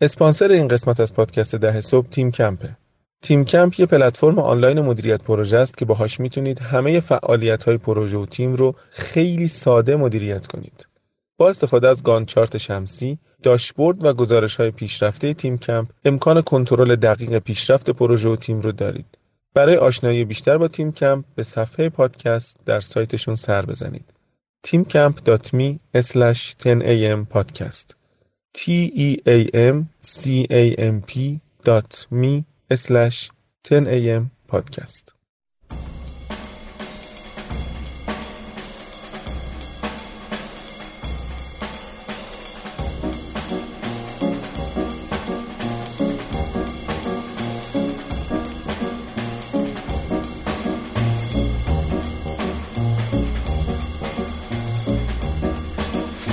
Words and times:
اسپانسر 0.00 0.52
این 0.52 0.68
قسمت 0.68 1.00
از 1.00 1.14
پادکست 1.14 1.54
ده 1.54 1.80
صبح 1.80 2.08
تیم 2.08 2.30
کمپه. 2.30 2.76
تیم 3.22 3.44
کمپ 3.44 3.80
یه 3.80 3.86
پلتفرم 3.86 4.38
آنلاین 4.38 4.80
مدیریت 4.80 5.22
پروژه 5.22 5.58
است 5.58 5.78
که 5.78 5.84
باهاش 5.84 6.20
می‌تونید 6.20 6.60
همه 6.60 7.00
فعالیت 7.00 7.64
های 7.64 7.76
پروژه 7.76 8.16
و 8.18 8.26
تیم 8.26 8.54
رو 8.54 8.74
خیلی 8.90 9.48
ساده 9.48 9.96
مدیریت 9.96 10.46
کنید. 10.46 10.86
با 11.38 11.48
استفاده 11.48 11.88
از 11.88 12.02
گان 12.02 12.26
چارت 12.26 12.56
شمسی، 12.56 13.18
داشبورد 13.42 14.04
و 14.04 14.12
گزارش 14.12 14.56
های 14.56 14.70
پیشرفته 14.70 15.34
تیم 15.34 15.58
کمپ 15.58 15.88
امکان 16.04 16.42
کنترل 16.42 16.96
دقیق 16.96 17.38
پیشرفت 17.38 17.90
پروژه 17.90 18.28
و 18.28 18.36
تیم 18.36 18.60
رو 18.60 18.72
دارید. 18.72 19.18
برای 19.54 19.76
آشنایی 19.76 20.24
بیشتر 20.24 20.58
با 20.58 20.68
تیم 20.68 20.92
کمپ 20.92 21.24
به 21.34 21.42
صفحه 21.42 21.88
پادکست 21.88 22.56
در 22.66 22.80
سایتشون 22.80 23.34
سر 23.34 23.66
بزنید. 23.66 24.12
teamcamp.me 24.66 25.78
10am 25.94 27.26
podcast 27.34 27.98
T-E-A-M-C-A-M-P 28.54 29.90
dot 31.64 32.06
me 32.10 32.44
slash 32.74 33.30
10 33.64 33.86
a.m. 33.86 34.30
podcast. 34.48 35.12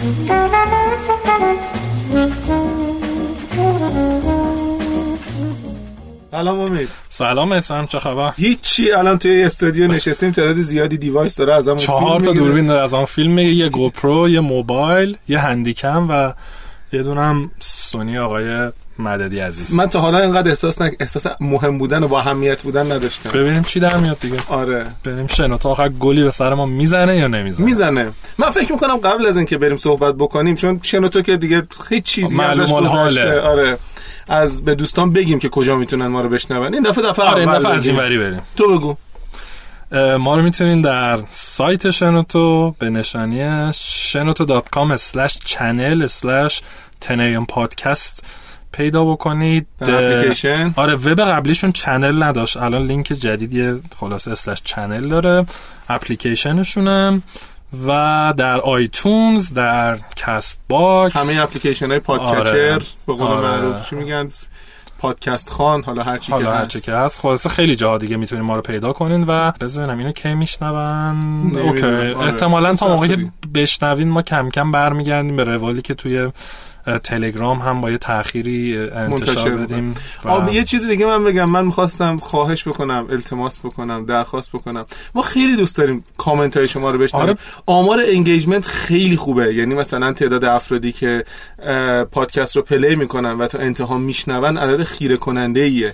Thank 0.05 1.89
you. 1.89 1.94
سلام 6.31 6.59
امید. 6.59 6.89
سلام 7.09 7.51
اسم 7.51 7.85
چه 7.85 7.99
خبر؟ 7.99 8.33
هیچی 8.37 8.91
الان 8.91 9.17
توی 9.17 9.43
استودیو 9.43 9.87
نشستیم 9.87 10.31
تعداد 10.31 10.55
زیادی 10.55 10.97
device 10.97 11.35
داره 11.35 11.55
از 11.55 11.69
چهار 11.77 12.19
تا 12.19 12.33
دوربین 12.33 12.65
داره 12.65 12.83
از 12.83 12.93
اون 12.93 13.05
فیلم 13.05 13.37
یه 13.37 13.69
GoPro 13.69 14.29
یه 14.29 14.39
موبایل 14.39 15.17
یه 15.27 15.39
Handycam 15.39 16.07
و 16.09 16.33
یه 16.93 17.03
دونم 17.03 17.51
سونی 17.59 18.17
آقای 18.17 18.71
مددی 18.99 19.39
عزیز. 19.39 19.73
من 19.73 19.89
تا 19.89 19.99
حالا 19.99 20.19
اینقدر 20.19 20.49
احساس 20.49 20.81
نک... 20.81 20.95
احساس 20.99 21.27
مهم 21.39 21.77
بودن 21.77 22.03
و 22.03 22.07
با 22.07 22.19
اهمیت 22.19 22.61
بودن 22.61 22.91
نداشتم. 22.91 23.29
ببینیم 23.29 23.63
چی 23.63 23.79
در 23.79 23.97
میاد 23.97 24.19
دیگه. 24.19 24.37
آره. 24.49 24.85
بریم 25.03 25.27
شنوتو 25.27 25.69
آخر 25.69 25.89
گلی 25.89 26.23
به 26.23 26.31
سر 26.31 26.53
ما 26.53 26.65
می‌زنه 26.65 27.17
یا 27.17 27.27
نمی‌زنه؟ 27.27 27.65
می‌زنه. 27.65 28.11
من 28.37 28.49
فکر 28.49 28.73
می‌کنم 28.73 28.97
قبل 28.97 29.25
از 29.25 29.37
اینکه 29.37 29.57
بریم 29.57 29.77
صحبت 29.77 30.15
بکنیم 30.15 30.55
چون 30.55 30.79
شنوتو 30.83 31.21
که 31.21 31.37
دیگه 31.37 31.67
هیچی 31.89 32.27
دیگه 32.27 32.43
ازش 32.43 32.73
گذشته. 32.73 33.41
آره. 33.41 33.77
از 34.27 34.65
به 34.65 34.75
دوستان 34.75 35.13
بگیم 35.13 35.39
که 35.39 35.49
کجا 35.49 35.75
می‌تونن 35.75 36.07
ما 36.07 36.21
رو 36.21 36.29
بشنون. 36.29 36.73
این 36.73 36.83
دفعه 36.83 37.03
دفعه 37.03 37.25
آره 37.25 37.41
این 37.41 37.51
دفعه 37.51 37.71
از 37.71 37.87
این 37.87 37.97
وری 37.97 38.17
بریم. 38.17 38.41
تو 38.55 38.77
بگو. 38.77 38.95
ما 40.17 40.35
رو 40.35 40.41
می‌تونین 40.41 40.81
در 40.81 41.19
سایت 41.29 41.91
شنوتو 41.91 42.75
به 42.79 42.89
نشانی 42.89 43.71
shenoto.com 43.73 44.97
channel 45.45 46.09
slash 46.09 46.61
پادکست 47.49 48.23
پیدا 48.75 49.05
بکنید. 49.05 49.67
اپلیکیشن؟ 49.81 50.73
آره 50.75 50.95
وب 50.95 51.21
قبلیشون 51.21 51.71
channel 51.71 52.23
نداشت. 52.23 52.57
الان 52.57 52.87
لینک 52.87 53.05
جدیدی 53.05 53.81
خلاصه 53.95 54.31
slash 54.31 54.61
channel 54.63 55.07
داره. 55.07 55.45
اپلیکیشنشونم 55.89 57.23
و 57.87 58.33
در 58.37 58.59
iTunes 58.59 59.53
در 59.53 59.99
Castbox 60.15 61.15
همه 61.15 61.43
اپلیکیشن 61.43 61.89
های 61.89 61.99
podcatcher 61.99 62.39
آره. 62.39 62.79
به 63.07 63.13
قول 63.13 63.27
آره. 63.27 63.47
معروف 63.47 63.89
چی 63.89 63.95
میگن؟ 63.95 64.29
پادکست 64.99 65.49
خوان 65.49 65.83
حالا 65.83 66.03
هر 66.03 66.17
چی 66.17 66.31
حالا 66.31 66.51
که 66.51 66.57
هر 66.57 66.65
چی 66.65 66.81
که 66.81 66.91
هست. 66.91 67.19
خلاصه 67.19 67.49
خیلی 67.49 67.75
جاها 67.75 67.97
دیگه 67.97 68.17
می‌تونید 68.17 68.45
ما 68.45 68.55
رو 68.55 68.61
پیدا 68.61 68.93
کنین 68.93 69.23
و 69.27 69.51
بذارین 69.51 69.99
اینو 69.99 70.11
کی 70.11 70.33
میشنون. 70.33 71.57
OK. 71.57 71.85
آره. 71.85 72.17
احتمالاً 72.19 72.75
تا 72.75 72.87
موقعی 72.87 73.09
که 73.09 73.31
بشنوین 73.55 74.09
ما 74.09 74.21
کم 74.21 74.49
کم 74.49 74.71
برمیگردیم 74.71 75.35
به 75.35 75.43
روالی 75.43 75.81
که 75.81 75.93
توی 75.93 76.29
تلگرام 77.03 77.57
هم 77.57 77.81
با 77.81 77.91
یه 77.91 77.97
تأخیری 77.97 78.77
انتشار 78.77 79.51
بدیم 79.51 79.95
و... 80.25 80.53
یه 80.53 80.63
چیزی 80.63 80.87
دیگه 80.87 81.05
من 81.05 81.23
بگم. 81.23 81.49
من 81.49 81.65
می‌خواستم 81.65 82.17
خواهش 82.17 82.67
بکنم 82.67 83.07
التماس 83.09 83.65
بکنم 83.65 84.05
درخواست 84.05 84.51
بکنم. 84.51 84.85
ما 85.15 85.21
خیلی 85.21 85.55
دوست 85.55 85.77
داریم 85.77 86.03
کامنت 86.17 86.57
های 86.57 86.67
شما 86.67 86.91
رو 86.91 86.99
بشنویم. 86.99 87.27
آره. 87.29 87.37
آمار 87.65 87.99
engagement 88.07 88.65
خیلی 88.65 89.17
خوبه. 89.17 89.53
یعنی 89.53 89.75
مثلا 89.75 90.13
تعداد 90.13 90.45
افرادی 90.45 90.91
که 90.91 91.23
پادکست 92.11 92.55
رو 92.55 92.61
play 92.61 92.95
می‌کنن 92.95 93.31
و 93.31 93.47
تا 93.47 93.59
انتها 93.59 93.97
میشنون 93.97 94.57
عدد 94.57 94.83
خیره 94.83 95.17
کننده 95.17 95.59
ایه 95.59 95.93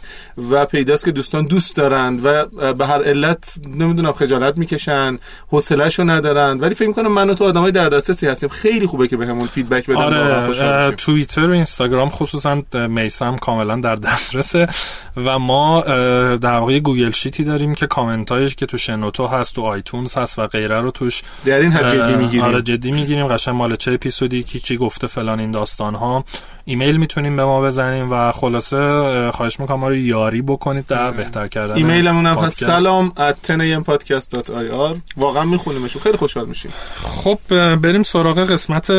و 0.51 0.65
پیداست 0.65 1.05
که 1.05 1.11
دوستان 1.11 1.45
دوست 1.45 1.75
دارند 1.75 2.25
و 2.25 2.45
به 2.73 2.87
هر 2.87 3.03
علت 3.03 3.55
نمی‌دونم 3.75 4.11
خجالت 4.11 4.57
می‌کشن 4.57 5.17
حوصله‌شو 5.47 6.03
ندارن. 6.03 6.59
ولی 6.59 6.75
فکر 6.75 6.87
می‌کنم 6.87 7.11
من 7.11 7.29
و 7.29 7.33
تو 7.33 7.45
آدمای 7.45 7.71
در 7.71 7.89
دسترسی 7.89 8.27
هستیم. 8.27 8.49
خیلی 8.49 8.85
خوبه 8.85 9.07
که 9.07 9.17
بهمون 9.17 9.47
feedback 9.47 9.89
بدن. 9.89 9.97
آره. 9.97 10.80
توییتر 10.89 11.45
و 11.45 11.51
اینستاگرام 11.51 12.09
خصوصا 12.09 12.61
میسم 12.73 13.35
کاملا 13.35 13.75
در 13.75 13.95
دسترسه 13.95 14.67
و 15.25 15.39
ما 15.39 15.81
در 16.35 16.57
واقع 16.57 16.79
Google 16.79 17.11
Sheet 17.11 17.38
ی 17.38 17.43
داریم 17.43 17.75
که 17.75 17.87
کامنتایش 17.87 18.55
که 18.55 18.65
تو 18.65 18.77
شنوتو 18.77 19.27
هست 19.27 19.55
تو 19.55 19.61
iTunes 19.61 20.17
هست 20.17 20.39
و 20.39 20.47
غیره 20.47 20.81
رو 20.81 20.91
توش 20.91 21.21
در 21.45 21.59
این 21.59 21.71
حد 21.71 21.95
جدی 21.95 22.15
می‌گیریم. 22.15 22.45
آره 22.45 22.61
جدی 22.61 22.91
می‌گیریم. 22.91 23.27
قشنگ 23.27 23.55
مال 23.55 23.75
چه 23.75 23.91
اپیزودی 23.91 24.43
کی 24.43 24.59
چی 24.59 24.77
گفته 24.77 25.07
فلان 25.07 25.39
این 25.39 25.51
داستان 25.51 25.95
ها 25.95 26.25
ایمیل 26.65 26.97
می‌تونیم 26.97 27.35
به 27.35 27.45
ما 27.45 27.61
بزنیم 27.61 28.11
و 28.11 28.31
خلاصه 28.31 29.31
خواهش 29.31 29.59
می‌کنم 29.59 29.79
ما 29.79 29.87
رو 29.87 29.95
یاری 29.95 30.41
بکنید 30.41 30.87
در 30.87 31.11
بهتر 31.11 31.47
کردن 31.47 31.75
ایمیلمون 31.75 32.25
هم 32.25 32.37
هست. 32.37 32.63
سلام 32.63 33.13
podcast.ir 33.81 34.97
واقعا 35.17 35.43
میخونیمش 35.43 35.97
خیلی 35.97 36.17
خوشحال 36.17 36.45
میشیم. 36.45 36.71
خب 36.95 37.39
بریم 37.75 38.03
سراغ 38.03 38.39
قسمت 38.39 38.91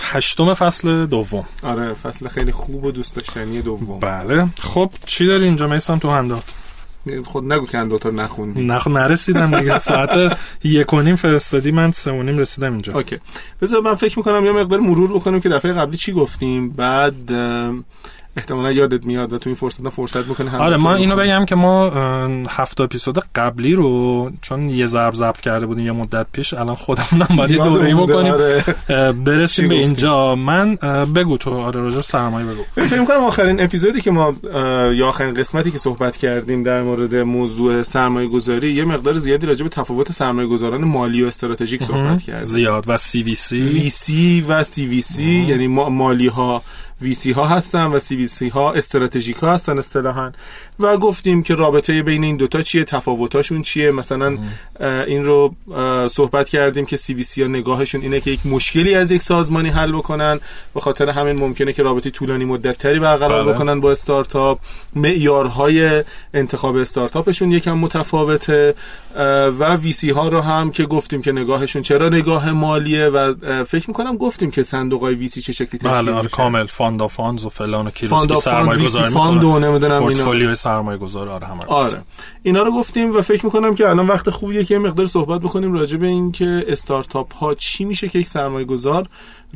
هشتم 0.00 0.54
فصل 0.54 1.06
دوم. 1.06 1.29
آره 1.62 1.94
فصل 1.94 2.28
خیلی 2.28 2.52
خوب 2.52 2.84
و 2.84 2.90
دوست 2.90 3.16
داشتنی 3.16 3.62
دوم. 3.62 3.98
بله. 3.98 4.46
خب 4.60 4.90
چی 5.06 5.26
داری 5.26 5.44
اینجا 5.44 5.66
میسم 5.66 5.98
تو 5.98 6.10
هندات؟ 6.10 6.44
خود 7.24 7.52
نگو 7.52 7.66
که 7.66 7.78
هندات 7.78 8.06
رو 8.06 8.12
نخوندی. 8.12 8.66
نخ 8.66 8.86
نرسیدم 8.86 9.58
دیگه. 9.58 9.78
ساعت 9.78 10.38
یک 10.64 10.94
و 10.94 11.00
نیم 11.00 11.16
فرستادی 11.16 11.70
من 11.70 11.90
سه 11.90 12.10
و 12.10 12.22
نیم 12.22 12.38
رسیدم 12.38 12.72
اینجا. 12.72 12.92
اوکی. 12.92 13.18
بذار 13.62 13.80
من 13.80 13.94
فکر 13.94 14.18
می‌کنم 14.18 14.46
یه 14.46 14.52
مقدار 14.52 14.80
مرور 14.80 15.12
بکنیم 15.12 15.40
که 15.40 15.48
دفعه 15.48 15.72
قبلی 15.72 15.96
چی 15.96 16.12
گفتیم. 16.12 16.70
بعد 16.70 17.30
احتمالا 18.36 18.72
یادت 18.72 19.06
میاد 19.06 19.32
و 19.32 19.38
تو 19.38 19.50
این 19.50 19.54
فرصت 19.56 19.88
فرصت 19.88 20.24
بکنه 20.24 20.56
آره 20.56 20.76
ما 20.76 20.94
اینو 20.94 21.16
بگم 21.16 21.44
که 21.44 21.54
ما 21.54 21.90
هفت 22.48 22.80
اپیزود 22.80 23.18
قبلی 23.34 23.74
رو 23.74 24.30
چون 24.42 24.68
یه 24.68 24.86
ضرب 24.86 25.14
ضبط 25.14 25.40
کرده 25.40 25.66
بودیم 25.66 25.86
یه 25.86 25.92
مدت 25.92 26.26
پیش 26.32 26.54
الان 26.54 26.74
خودمونم 26.74 27.36
باید 27.36 27.62
دوره 27.62 27.94
بکنیم. 27.94 28.34
آره. 28.34 28.64
برسیم 29.12 29.68
به 29.68 29.74
اینجا. 29.74 30.34
من 30.34 30.74
بگو 31.14 31.36
تو 31.36 31.60
آره 31.60 31.80
راجع 31.80 32.00
سرمایه 32.00 32.46
بگو. 32.46 32.62
فکر 32.74 33.04
کنم 33.04 33.16
آخرین 33.16 33.62
اپیزودی 33.62 34.00
که 34.00 34.10
ما 34.10 34.34
یا 34.92 35.08
آخرین 35.08 35.34
قسمتی 35.34 35.70
که 35.70 35.78
صحبت 35.78 36.16
کردیم 36.16 36.62
در 36.62 36.82
مورد 36.82 37.14
موضوع 37.14 37.82
سرمایه 37.82 38.28
گذاری 38.28 38.72
یه 38.72 38.84
مقدار 38.84 39.18
زیادی 39.18 39.46
راجع 39.46 39.62
به 39.62 39.68
تفاوت 39.68 40.12
سرمایه 40.12 40.48
گذاران 40.48 40.84
مالی 40.84 41.22
و 41.22 41.26
استراتژیک 41.26 41.82
صحبت 41.82 42.22
کردیم. 42.22 42.44
زیاد. 42.44 42.84
و 42.86 42.96
سی 42.96 43.22
وی 43.22 43.34
سی. 43.34 43.60
وی 43.60 43.88
سی 43.88 44.44
و 44.48 44.62
سی 44.62 44.86
وی 44.86 45.00
سی 45.00 45.46
یعنی 45.48 45.66
مالی 45.66 46.28
ها 46.28 46.62
ویسی 47.02 47.32
ها 47.32 47.46
هستن 47.46 47.86
و 47.86 47.98
سی 47.98 48.16
وی 48.20 48.26
سی 48.26 48.48
ها 48.48 48.72
استراتژیک 48.72 49.36
ها 49.36 49.52
هستن 49.52 49.78
اصطلاحا 49.78 50.32
و 50.80 50.96
گفتیم 50.96 51.42
که 51.42 51.54
رابطه 51.54 52.02
بین 52.02 52.24
این 52.24 52.36
دوتا 52.36 52.62
چیه 52.62 52.84
تفاوتاشون 52.84 53.62
چیه؟ 53.62 53.90
مثلا 53.90 54.38
این 55.06 55.24
رو 55.24 55.54
صحبت 56.08 56.48
کردیم 56.48 56.86
که 56.86 56.96
CVC 56.96 57.42
ها 57.42 57.48
نگاهشون 57.48 58.00
اینه 58.00 58.20
که 58.20 58.30
یک 58.30 58.46
مشکلی 58.46 58.94
از 58.94 59.10
یک 59.10 59.22
سازمانی 59.22 59.68
حل 59.68 59.92
بکنن. 59.92 60.40
به 60.74 60.80
خاطر 60.80 61.08
همین 61.08 61.36
ممکنه 61.36 61.72
که 61.72 61.82
رابطه 61.82 62.10
طولانی 62.10 62.44
مدت 62.44 62.78
تری 62.78 62.98
برقرار 62.98 63.44
بله. 63.44 63.52
بکنن 63.52 63.80
با 63.80 63.90
استارتاپ. 63.90 64.58
معیارهای 64.96 66.04
انتخاب 66.34 66.76
استارتاپشون 66.76 67.52
یکم 67.52 67.72
متفاوته. 67.72 68.74
و 69.58 69.76
VC 69.76 70.10
ها 70.10 70.28
رو 70.28 70.40
هم 70.40 70.70
که 70.70 70.84
گفتیم 70.84 71.22
که 71.22 71.32
نگاهشون 71.32 71.82
چرا 71.82 72.08
نگاه 72.08 72.52
مالیه 72.52 73.06
و 73.06 73.34
فکر 73.64 73.90
می‌کنم 73.90 74.16
گفتیم 74.16 74.50
که 74.50 74.62
صندوق 74.62 75.00
های 75.00 75.14
VC 75.14 75.40
چه 75.40 75.52
شکلی 75.52 75.78
تشکیل 75.78 75.92
بله 75.92 76.12
آره 76.12 76.28
کامل 76.28 76.66
fund 76.66 77.02
funds 77.06 77.44
و 77.44 77.48
فلان 77.48 77.86
و 77.86 77.90
کیروسکی 78.10 78.36
سرمایه 78.40 79.10
fund 79.10 79.44
و 79.44 79.58
نمی‌دونم 79.58 80.00
پورتفولیو 80.00 80.54
سرمایه 80.54 80.98
گذار 80.98 81.28
آره 81.28 81.46
همه 81.46 81.64
آره. 81.66 82.02
اینا 82.42 82.62
رو 82.62 82.72
گفتیم 82.72 83.16
و 83.16 83.22
فکر 83.22 83.44
می‌کنم 83.46 83.74
که 83.74 83.88
الان 83.88 84.06
وقت 84.06 84.30
خوبیه 84.30 84.64
که 84.64 84.78
مقدار 84.78 85.06
صحبت 85.06 85.40
بکنیم 85.40 85.72
راجع 85.72 85.96
به 85.96 86.06
این 86.06 86.32
که 86.32 86.64
استارتاپ 86.68 87.34
ها 87.34 87.54
چی 87.54 87.84
میشه 87.84 88.08
که 88.08 88.18
یک 88.18 88.28
سرمایه 88.28 88.66
گذار 88.66 89.06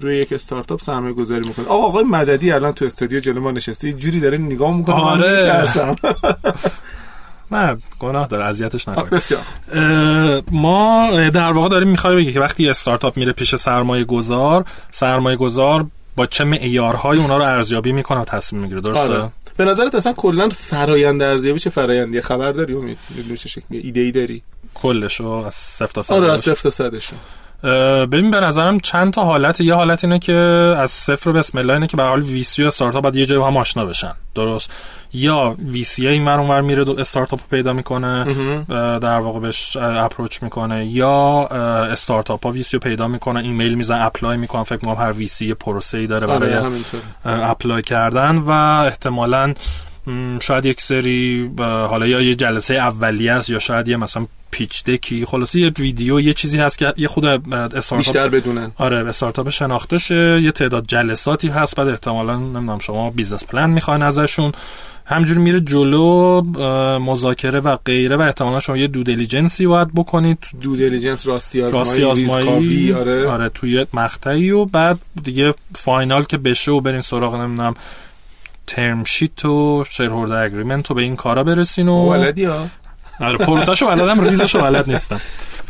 روی 0.01 0.17
یک 0.17 0.33
استارتاپ 0.33 0.81
سرمایه 0.81 1.15
گذاری 1.15 1.49
می‌کنه. 1.49 1.67
آقا 1.67 1.87
آقای 1.87 2.05
مددی 2.05 2.53
الان 2.53 2.73
تو 2.73 2.85
استودیو 2.85 3.21
جلو 3.21 3.41
ما 3.41 3.51
نشسته 3.51 3.93
جوری 3.93 4.21
داره 4.21 4.39
نگاه 4.39 4.77
می‌کنه 4.77 4.97
آره. 4.97 5.65
نه 7.53 7.77
گناه 7.99 8.27
داره 8.27 8.45
اذیتش 8.45 8.89
نکنید 8.89 9.11
بسیار. 9.11 9.41
ما 10.51 11.09
در 11.35 11.53
واقع 11.53 11.69
داریم 11.69 11.89
می‌خوای 11.89 12.17
بگی 12.17 12.33
که 12.33 12.41
وقتی 12.41 12.69
استارتاپ 12.69 13.17
میره 13.17 13.33
پیش 13.33 13.55
سرمایه 13.55 14.05
گذار 14.05 14.65
سرمایه 14.91 15.37
گذار 15.37 15.87
با 16.17 16.27
چه 16.27 16.45
معیارهای 16.45 17.19
اونا 17.19 17.37
رو 17.37 17.45
ارزیابی 17.45 17.93
می‌کنه 17.93 18.21
و 18.21 18.25
تصمیم 18.25 18.63
می‌گیره. 18.63 18.81
درسته؟ 18.81 19.15
آره. 19.15 19.31
به 19.57 19.65
نظرت 19.65 19.95
اصلا 19.95 20.13
کلا 20.13 20.49
فرایند 20.49 21.23
ارزیابی 21.23 21.59
چه 21.59 21.71
فرایندی؟ 21.71 22.21
خبر 22.21 22.53
داری 22.53 22.75
امید 22.75 22.99
چه 23.39 23.49
شکلی؟ 23.49 23.79
ایده 23.79 24.01
ای 24.01 24.11
داری؟ 24.11 24.43
کلشو 24.75 25.25
از 25.25 25.55
صفر 25.55 25.93
تا 25.93 26.03
صد 26.03 26.15
آره 26.15 26.33
از 26.33 26.41
صفر 26.41 26.63
تا 26.63 26.71
صدش 26.71 27.11
ببین 28.07 28.31
به 28.31 28.41
نظرم 28.41 28.81
چند 28.81 29.13
تا 29.13 29.25
حالت 29.25 29.61
یه 29.61 29.75
حالت 29.75 30.05
اینه 30.05 30.19
که 30.19 30.33
از 30.79 30.91
صفر 30.91 31.33
بسم 31.33 31.59
الله 31.59 31.73
اینه 31.73 31.87
که 31.87 31.97
به 31.97 32.03
حال 32.03 32.23
VC 32.23 32.65
و 32.65 32.67
استارتاپ 32.67 33.03
باید 33.03 33.17
یه 33.17 33.27
جای 33.27 33.39
هم 33.39 33.57
آشنا 33.57 33.85
بشن. 33.85 34.13
درست؟ 34.35 34.71
یا 35.15 35.57
VC 35.65 36.09
این 36.09 36.25
ور 36.25 36.41
اونور 36.41 36.61
میره 36.61 37.01
استارتاپ 37.01 37.41
رو 37.41 37.47
پیدا 37.51 37.73
می‌کنه 37.73 38.25
در 38.99 39.19
واقع 39.19 39.41
بهش 39.41 39.77
approach 39.81 40.43
می‌کنه. 40.43 40.87
یا 40.87 41.47
استارتاپ 41.93 42.47
ها 42.47 42.53
VC 42.53 42.77
رو 42.77 42.81
پیدا 42.81 43.09
می‌کنه 43.09 43.41
ایمیل 43.41 43.75
میزن 43.75 44.03
apply 44.03 44.37
می‌کنن. 44.37 44.63
فکر 44.63 44.79
می‌کنم 44.87 45.05
هر 45.05 45.13
VC 45.12 45.55
پروسه 45.55 45.99
ای 45.99 46.07
داره 46.07 46.27
برای 46.27 46.55
آره 46.55 46.73
apply 47.25 47.83
کردن 47.83 48.37
و 48.37 48.51
احتمالاً 48.87 49.55
شاید 50.41 50.67
یک 50.67 50.81
سری 50.81 51.51
حالا 51.59 52.07
یا 52.07 52.21
یه 52.21 52.35
جلسه 52.35 52.75
اولیه 52.75 53.33
است 53.33 53.51
یا 53.51 53.59
شاید 53.59 53.89
یه 53.89 53.97
مثلا 53.97 54.27
pitch 54.55 54.85
deck 54.85 55.17
ی 55.17 55.25
خلاصه 55.25 55.61
یه 55.61 55.73
ویدیو 55.79 56.21
یه 56.21 56.33
چیزی 56.33 56.59
هست 56.59 56.79
که 56.79 56.95
یه 56.97 57.09
خود 57.09 57.25
استارتاپ 57.25 57.99
بیشتر 57.99 58.29
بدونن. 58.29 58.73
آره 58.77 59.09
استارتاپ 59.09 59.49
شناخته 59.49 59.99
شه 59.99 60.41
یه 60.43 60.53
تعداد 60.53 60.85
جلساتی 60.87 61.49
هست. 61.49 61.77
بعد 61.77 61.89
احتمالا 61.89 62.37
نمی‌دونم 62.37 62.79
شما 62.79 63.11
business 63.11 63.45
plan 63.45 63.71
می‌خواین 63.71 64.03
ازشون. 64.03 64.53
همجور 65.06 65.39
میره 65.39 65.61
جلو 65.61 66.43
مذاکره 66.99 67.61
و 67.61 67.77
غیره 67.77 68.17
و 68.17 68.21
احتمالا 68.21 68.61
شما 68.61 68.77
یه 68.77 68.87
due 68.87 69.03
diligence 69.03 69.60
ی 69.60 69.67
باید 69.67 69.95
بکنید. 69.95 70.39
due 70.61 70.77
diligence 70.77 71.29
راستی 71.29 71.62
آزمایی, 71.62 72.03
راستی 72.03 72.93
آره. 72.93 73.29
آره 73.29 73.49
توی 73.49 73.87
مقطعی 73.95 74.51
و 74.51 74.65
بعد 74.65 74.99
دیگه 75.25 75.55
فاینال 75.75 76.25
که 76.25 76.39
بشه 76.39 76.73
و 76.73 76.81
برین 76.81 77.01
سراغ 77.01 77.35
نمی‌دونم 77.35 77.75
ترم 78.67 79.05
شیت 79.05 79.45
و 79.45 79.85
شیرهولدر 79.91 80.45
اگریمنت 80.45 80.91
و 80.91 80.95
به 80.95 81.03
این 81.03 81.17
کارا 81.17 81.45
برسین 81.45 81.89
و 81.89 82.11
ولدی 82.11 82.45
ها. 82.45 82.67
آره 83.21 83.37
پروسهشو 83.37 83.87
بلدم 83.87 84.21
ریزشو 84.21 84.63
بلد 84.63 84.91
نیستم. 84.91 85.21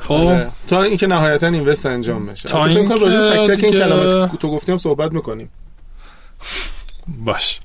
خب. 0.02 0.12
آره. 0.12 0.50
تا 0.66 0.82
اینکه 0.82 1.06
نهایتا 1.06 1.46
اینوست 1.46 1.86
انجام 1.86 2.26
بشه. 2.26 2.48
تا 2.48 2.64
اینکه 2.64 2.94
تک 2.94 3.50
تک 3.50 3.64
این 3.64 3.72
کلمات 3.72 4.38
تو 4.38 4.50
گفتیم 4.50 4.76
صحبت 4.76 5.12
می‌کنیم. 5.12 5.50
باش. 7.08 7.60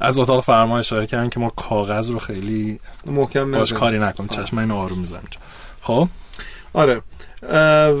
از 0.00 0.18
اتاق 0.18 0.44
فرما 0.44 0.78
اشاره 0.78 1.06
کردن 1.06 1.28
که 1.28 1.40
ما 1.40 1.50
کاغذ 1.50 2.10
رو 2.10 2.18
خیلی 2.18 2.80
محکم 3.06 3.52
باش 3.52 3.72
کاری 3.72 3.98
نکنیم. 3.98 4.28
چشم 4.28 4.58
اینو 4.58 4.76
آروم 4.76 4.98
می‌زنیم 4.98 5.28
خب. 5.82 6.08
آره. 6.72 7.02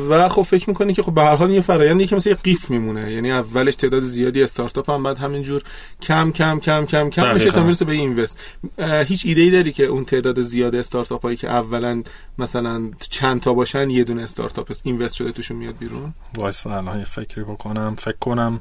و 0.08 0.28
خب 0.28 0.42
فکر 0.42 0.70
می‌کنی 0.70 0.94
که 0.94 1.02
خب 1.02 1.14
به 1.14 1.22
هر 1.22 1.36
حال 1.36 1.50
یه 1.50 1.60
فرآیندی 1.60 2.06
که 2.06 2.16
مثل 2.16 2.30
یه 2.30 2.36
قیف 2.36 2.70
میمونه. 2.70 3.12
یعنی 3.12 3.32
اولش 3.32 3.76
تعداد 3.76 4.02
زیادی 4.02 4.42
استارتاپ 4.42 4.90
هم 4.90 5.02
بعد 5.02 5.18
همینجور 5.18 5.62
کم 6.02 6.32
کم 6.32 6.58
کم 6.58 6.86
کم 6.86 7.10
کم 7.10 7.34
میشه 7.34 7.50
تا 7.50 7.62
می‌رسه 7.62 7.84
به 7.84 7.92
invest 7.92 8.38
هیچ 8.78 9.26
ایده 9.26 9.40
ای 9.40 9.50
داری 9.50 9.72
که 9.72 9.84
اون 9.84 10.04
تعداد 10.04 10.42
زیاد 10.42 10.74
استارتاپ 10.74 11.22
هایی 11.22 11.36
که 11.36 11.48
اولا 11.48 12.02
مثلا 12.38 12.80
چند 13.10 13.40
تا 13.40 13.54
باشن 13.54 13.90
یه 13.90 14.04
دونه 14.04 14.22
استارتاپ 14.22 14.72
invest 14.82 15.14
شده 15.14 15.32
توشون 15.32 15.56
میاد 15.56 15.78
بیرون؟ 15.78 16.14
وایسا 16.38 16.66
الان 16.66 16.98
یه 16.98 17.04
فکری 17.04 17.44
بکنم 17.44 17.94
فکر 17.98 18.18
کنم 18.20 18.60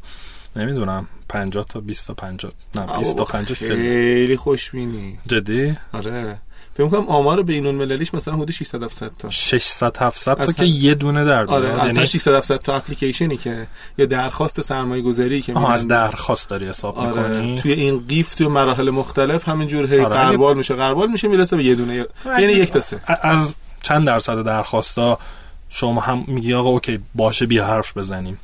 نمی‌دونم 0.56 1.08
50 1.30 1.66
تا 1.66 1.80
20 1.80 2.08
تا 2.08 2.14
50 2.14 2.52
نه 2.76 2.98
20 2.98 3.18
تا 3.18 3.24
50 3.24 3.58
خیلی 3.58 4.38
خوشبینی. 4.38 5.20
جدی؟ 5.28 5.78
آره. 5.94 6.38
فکر 6.74 6.88
کنم 6.88 7.08
آمار 7.08 7.44
بین 7.44 7.66
المللیش 7.66 8.14
مثلا 8.14 8.34
حدود 8.34 8.52
600 8.52 8.84
700 8.84 9.12
تا. 9.20 9.30
600 9.30 9.98
700 9.98 10.34
تا 10.34 10.52
که 10.52 10.66
یه 10.66 10.96
دونه 10.96 11.26
در 11.26 11.46
آره 11.46 11.86
یعنی 11.86 12.06
600 12.06 12.32
700 12.32 12.58
تا 12.58 12.76
اپلیکیشنی 12.76 13.38
که 13.38 13.68
یا 13.98 14.06
درخواست 14.06 14.62
سرمایه 14.62 15.02
گذاری 15.02 15.42
که 15.42 15.72
از 15.72 15.88
درخواست 15.88 16.50
داری 16.50 16.68
حساب 16.68 16.98
آره. 16.98 17.28
می‌کنی؟ 17.28 17.56
توی 17.62 17.72
این 17.72 18.08
قیف 18.08 18.34
توی 18.34 18.48
مراحل 18.48 18.90
مختلف 18.90 19.50
همینجور 19.50 19.94
هی 19.94 20.00
آره. 20.00 20.16
قربال 20.16 20.58
میشه 20.58 20.76
قربال 20.76 21.12
میشه 21.12 21.28
می‌رسه 21.28 21.58
به 21.58 21.64
یه 21.64 21.76
دونه. 21.76 22.06
یعنی 22.26 22.54
یک 22.54 22.72
تا 22.72 22.82
سه. 22.82 23.00
از 23.22 23.56
چند 23.82 24.08
درصد 24.08 24.44
درخواستا 24.44 25.20
شما 25.70 26.02
هم 26.02 26.24
میگی 26.28 26.54
آقا 26.54 26.70
اوکی 26.70 27.00
باشه 27.16 27.46
بیا 27.46 27.66
حرف 27.66 27.98
بزنیم. 27.98 28.38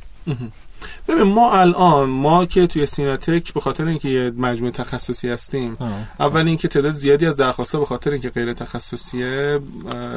ببین 1.08 1.24
ما 1.24 1.54
الان 1.54 2.10
ما 2.10 2.46
که 2.46 2.68
توی 2.68 2.86
سیناتک 2.86 3.54
به 3.54 3.60
خاطر 3.60 3.86
اینکه 3.86 4.10
یه 4.10 4.32
مجموعه 4.38 4.72
تخصصی 4.72 5.30
هستیم 5.30 5.74
اول 6.20 6.48
اینکه 6.48 6.68
تعداد 6.68 6.92
زیادی 6.92 7.26
از 7.26 7.38
درخواستا 7.38 7.80
به 7.80 7.86
خاطر 7.86 8.12
اینکه 8.12 8.30
غیر 8.30 8.54
تخصصیه 8.54 9.60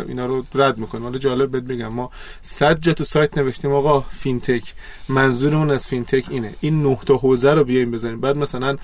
اینا 0.08 0.26
رو 0.26 0.44
رد 0.54 0.78
می‌کنیم. 0.78 1.04
حالا 1.04 1.18
جالب 1.18 1.50
بهت 1.50 1.62
بگم 1.62 1.86
ما 1.86 2.10
صد 2.42 2.80
جا 2.80 2.92
تو 2.92 3.04
سایت 3.04 3.38
نوشتیم 3.38 3.72
آقا 3.72 4.00
fintech. 4.00 4.62
منظورمون 5.08 5.70
از 5.70 5.86
fintech 5.86 6.24
اینه. 6.30 6.54
این 6.60 6.82
نه 6.82 6.98
تا 7.06 7.16
حوزه 7.16 7.50
رو 7.50 7.64
بیایم 7.64 7.90
بزنیم. 7.90 8.20
بعد 8.20 8.36
مثلا 8.36 8.76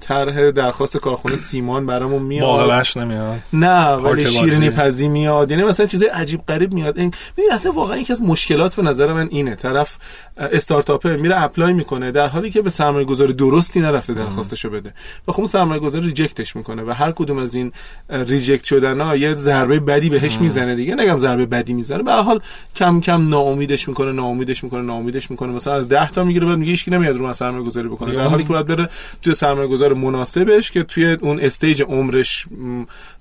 طرح 0.00 0.50
درخواست 0.50 0.96
کارخونه 0.96 1.36
سیمان 1.36 1.86
برامون 1.86 2.22
میاد. 2.22 2.46
باقلش 2.46 2.96
نمیاد. 2.96 3.38
نه 3.52 3.86
ولی 3.86 4.26
شیرینی 4.26 4.70
پزی 4.70 5.08
میاد. 5.08 5.50
یعنی 5.50 5.62
مثلا 5.62 5.86
چیزای 5.86 6.08
عجیب 6.08 6.46
غریب 6.46 6.72
میاد. 6.72 6.98
این 6.98 7.10
ببین 7.36 7.52
اصلا 7.52 7.72
واقعا 7.72 7.96
یکی 7.96 8.12
از 8.12 8.22
مشکلات 8.22 8.76
به 8.76 8.82
نظر 8.82 9.12
من 9.12 9.28
اینه. 9.30 9.54
طرف 9.54 9.98
استارتاپ 10.36 11.06
میره 11.06 11.36
apply 11.52 11.72
می‌کنه 11.72 12.10
در 12.10 12.26
حالی 12.28 12.50
که 12.50 12.62
به 12.62 12.70
سرمایه 12.70 13.04
گذاری 13.04 13.32
درستی 13.32 13.80
نرفته 13.80 14.14
درخواستشو 14.14 14.70
بده. 14.70 14.94
و 15.28 15.32
خب 15.32 15.44
سرمایه 15.44 15.80
گذاری 15.80 16.04
reject 16.06 16.44
ش 16.44 16.56
می‌کنه 16.56 16.82
و 16.82 16.90
هر 16.90 17.12
کدوم 17.12 17.38
از 17.38 17.54
این 17.54 17.72
reject 18.08 18.64
شدن 18.64 19.00
ها 19.00 19.16
یه 19.16 19.34
ضربه 19.34 19.80
بدی 19.80 20.08
بهش 20.08 20.40
می‌زنه 20.40 20.76
دیگه. 20.76 20.94
نگم 20.94 21.18
ضربه 21.18 21.46
بدی 21.46 21.72
می‌زنه 21.72 22.02
به 22.02 22.12
حال 22.12 22.40
کم 22.76 23.00
کم 23.00 23.28
ناامیدش 23.28 23.88
می‌کنه 23.88 24.12
ناامیدش 24.12 24.64
می‌کنه 24.64 24.82
ناامیدش 24.82 25.30
می‌کنه. 25.30 25.52
مثلا 25.52 25.74
از 25.74 25.88
10 25.88 26.10
تا 26.10 26.24
می‌گیره 26.24 26.46
بعد 26.46 26.58
میگه 26.58 26.70
هیچ 26.70 26.88
نمیاد 26.88 27.16
رو 27.16 27.32
سرمایه 27.32 27.64
گذاری 27.64 27.88
بکنه. 27.88 28.14
در 28.14 28.26
حالی 28.26 28.42
که 28.42 28.48
باید 28.48 28.66
بره 28.66 28.88
توی 29.22 29.34
سرمایه 29.34 29.68
گذار 29.68 29.94
مناسبش 29.94 30.70
که 30.70 30.82
توی 30.82 31.16
اون 31.20 31.40
stage 31.40 31.82
عمرش 31.82 32.46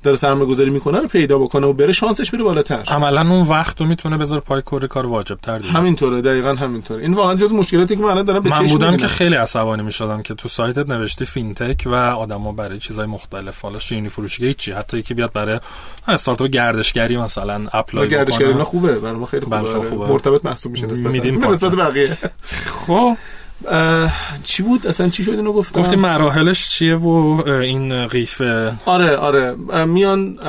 داره 0.03 0.17
سرمایه 0.17 0.49
گذاری 0.49 0.69
می‌کنه 0.69 0.99
رو 0.99 1.07
پیدا 1.07 1.37
بکنه 1.37 1.67
و 1.67 1.73
بره 1.73 1.91
شانسش 1.91 2.31
بره 2.31 2.43
بالاتر. 2.43 2.83
عملا 2.87 3.21
اون 3.21 3.47
وقت 3.47 3.81
رو 3.81 3.87
می‌تونه 3.87 4.17
بذاره 4.17 4.41
پای 4.41 4.61
کار 4.61 4.87
کار 4.87 5.05
واجب 5.05 5.37
تر 5.41 5.59
همینطوره 5.59 6.21
دقیقاً 6.21 6.55
همینطوره. 6.55 7.01
این 7.01 7.13
واقعا 7.13 7.35
جز 7.35 7.53
مشکلاتی 7.53 7.95
که 7.95 8.01
من 8.01 8.20
الان 8.21 8.41
دارم 8.41 8.43
به 8.43 8.61
من 8.61 8.67
بودم 8.67 8.97
که 8.97 9.07
خیلی 9.07 9.35
عصبانی 9.35 9.83
می‌شدم 9.83 10.21
که 10.21 10.33
تو 10.33 10.49
سایتت 10.49 10.89
نوشتی 10.89 11.25
فین‌تک 11.25 11.83
و 11.85 11.95
آدما 11.95 12.51
برای 12.51 12.79
چیزای 12.79 13.05
مختلف. 13.05 13.61
حالا 13.61 13.79
شیرینی 13.79 14.09
فروشی 14.09 14.45
هیچی 14.45 14.71
حتی 14.71 14.97
یکی 14.97 15.13
بیاد 15.13 15.33
برای 15.33 15.59
استارتاپ 16.07 16.47
گردشگری 16.47 17.17
مثلا 17.17 17.67
apply 17.73 18.07
بکنه. 18.07 18.17
گردشگری 18.17 18.53
خوبه 18.53 18.99
برای 18.99 19.15
ما 19.15 19.25
خیلی 19.25 19.45
خوبه, 19.45 19.89
خوبه. 19.89 20.07
مرتبط 20.07 20.45
محسوب 20.45 20.71
میشه 20.71 20.87
نسبت 20.91 21.25
نسبت 21.25 21.75
بقیه. 21.75 22.17
خب. 22.87 23.17
چی 24.43 24.63
بود؟ 24.63 24.87
اصلا 24.87 25.09
چی 25.09 25.23
شد 25.23 25.31
اینو 25.31 25.53
گفتم؟ 25.53 25.81
گفتی 25.81 25.95
مراحلش 25.95 26.69
چیه 26.69 26.95
و 26.95 27.07
این 27.47 28.07
قیفه 28.07 28.73
آره 28.85 29.15
آره. 29.15 29.55
میان 29.85 30.39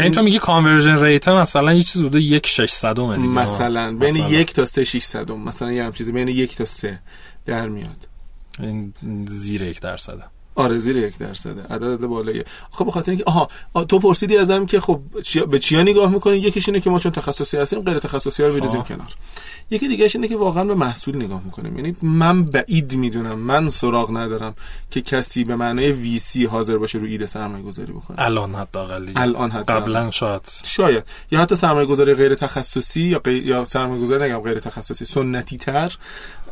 این 0.00 0.12
تو 0.12 0.22
میگی 0.22 0.38
کانورژن 0.38 1.04
ریت 1.04 1.28
مثلا 1.28 1.72
یه 1.72 1.82
چیز 1.82 2.02
بوده 2.02 2.20
یک 2.20 2.46
600 2.46 3.00
مثلا 3.00 3.96
بین 4.00 4.16
یک 4.16 4.52
تا 4.52 4.64
سه 4.64 4.84
600 4.84 5.30
مثلا 5.30 5.72
یه 5.72 5.84
هم 5.84 5.92
چیزی 5.92 6.12
بین 6.12 6.28
یک 6.28 6.56
تا 6.56 6.66
سه. 6.66 6.98
در 7.44 7.68
میاد. 7.68 8.08
این 8.58 8.94
زیر 9.28 9.62
یک 9.62 9.80
درصده. 9.80 10.24
آره 10.54 10.78
زیر 10.78 10.96
یک 10.96 11.18
درصده. 11.18 11.62
عدد 11.62 11.96
بالایی. 11.96 12.42
خب 12.70 12.86
بخاطر 12.86 13.10
اینکه 13.10 13.24
آها 13.26 13.48
تو 13.84 13.98
پرسیدی 13.98 14.36
ازم 14.36 14.66
که 14.66 14.80
خب 14.80 15.00
به 15.50 15.58
چیا 15.58 15.82
نگاه 15.82 16.10
می‌کنین 16.10 16.42
یکیش 16.42 16.68
اینه 16.68 16.80
که 16.80 16.90
ما 16.90 16.98
چون 16.98 17.12
تخصصی 17.12 17.56
هستیم 17.56 17.80
غیر 17.80 17.98
تخصصی 17.98 18.42
ها 18.42 18.48
رو 18.48 18.54
بریزیم 18.54 18.82
کنار. 18.82 19.08
یکی 19.70 19.88
دیگه 19.88 20.08
اینه 20.14 20.28
که 20.28 20.36
واقعا 20.36 20.64
به 20.64 20.74
محصول 20.74 21.16
نگاه 21.16 21.42
می‌کنیم. 21.44 21.76
یعنی 21.76 21.96
من 22.02 22.42
بعید 22.42 22.94
می‌دونم 22.96 23.38
من 23.38 23.70
سراغ 23.70 24.16
ندارم 24.16 24.54
که 24.90 25.00
کسی 25.00 25.44
به 25.44 25.56
معنای 25.56 25.92
VC 25.92 26.44
حاضر 26.44 26.78
باشه 26.78 26.98
رو 26.98 27.06
ایده 27.06 27.26
سرمایه 27.26 27.62
گذاری 27.62 27.92
بکنه. 27.92 28.20
الان 28.20 28.54
حداقل 28.54 29.08
الان 29.16 29.50
حتی 29.50 29.72
قبلا 29.72 30.10
شاید. 30.10 30.42
شاید. 30.64 31.04
یا 31.30 31.40
حتی 31.40 31.56
سرمایه 31.56 31.86
گذاری 31.86 32.14
غیر 32.14 32.34
تخصصی 32.34 33.02
یا 33.02 33.18
غی... 33.18 33.38
یا 33.38 33.64
سرمایه 33.64 34.02
گذاری 34.02 34.24
نگم 34.24 34.40
غیر 34.40 34.58
تخصصی 34.58 35.04
سنتی 35.04 35.56
تر 35.56 35.92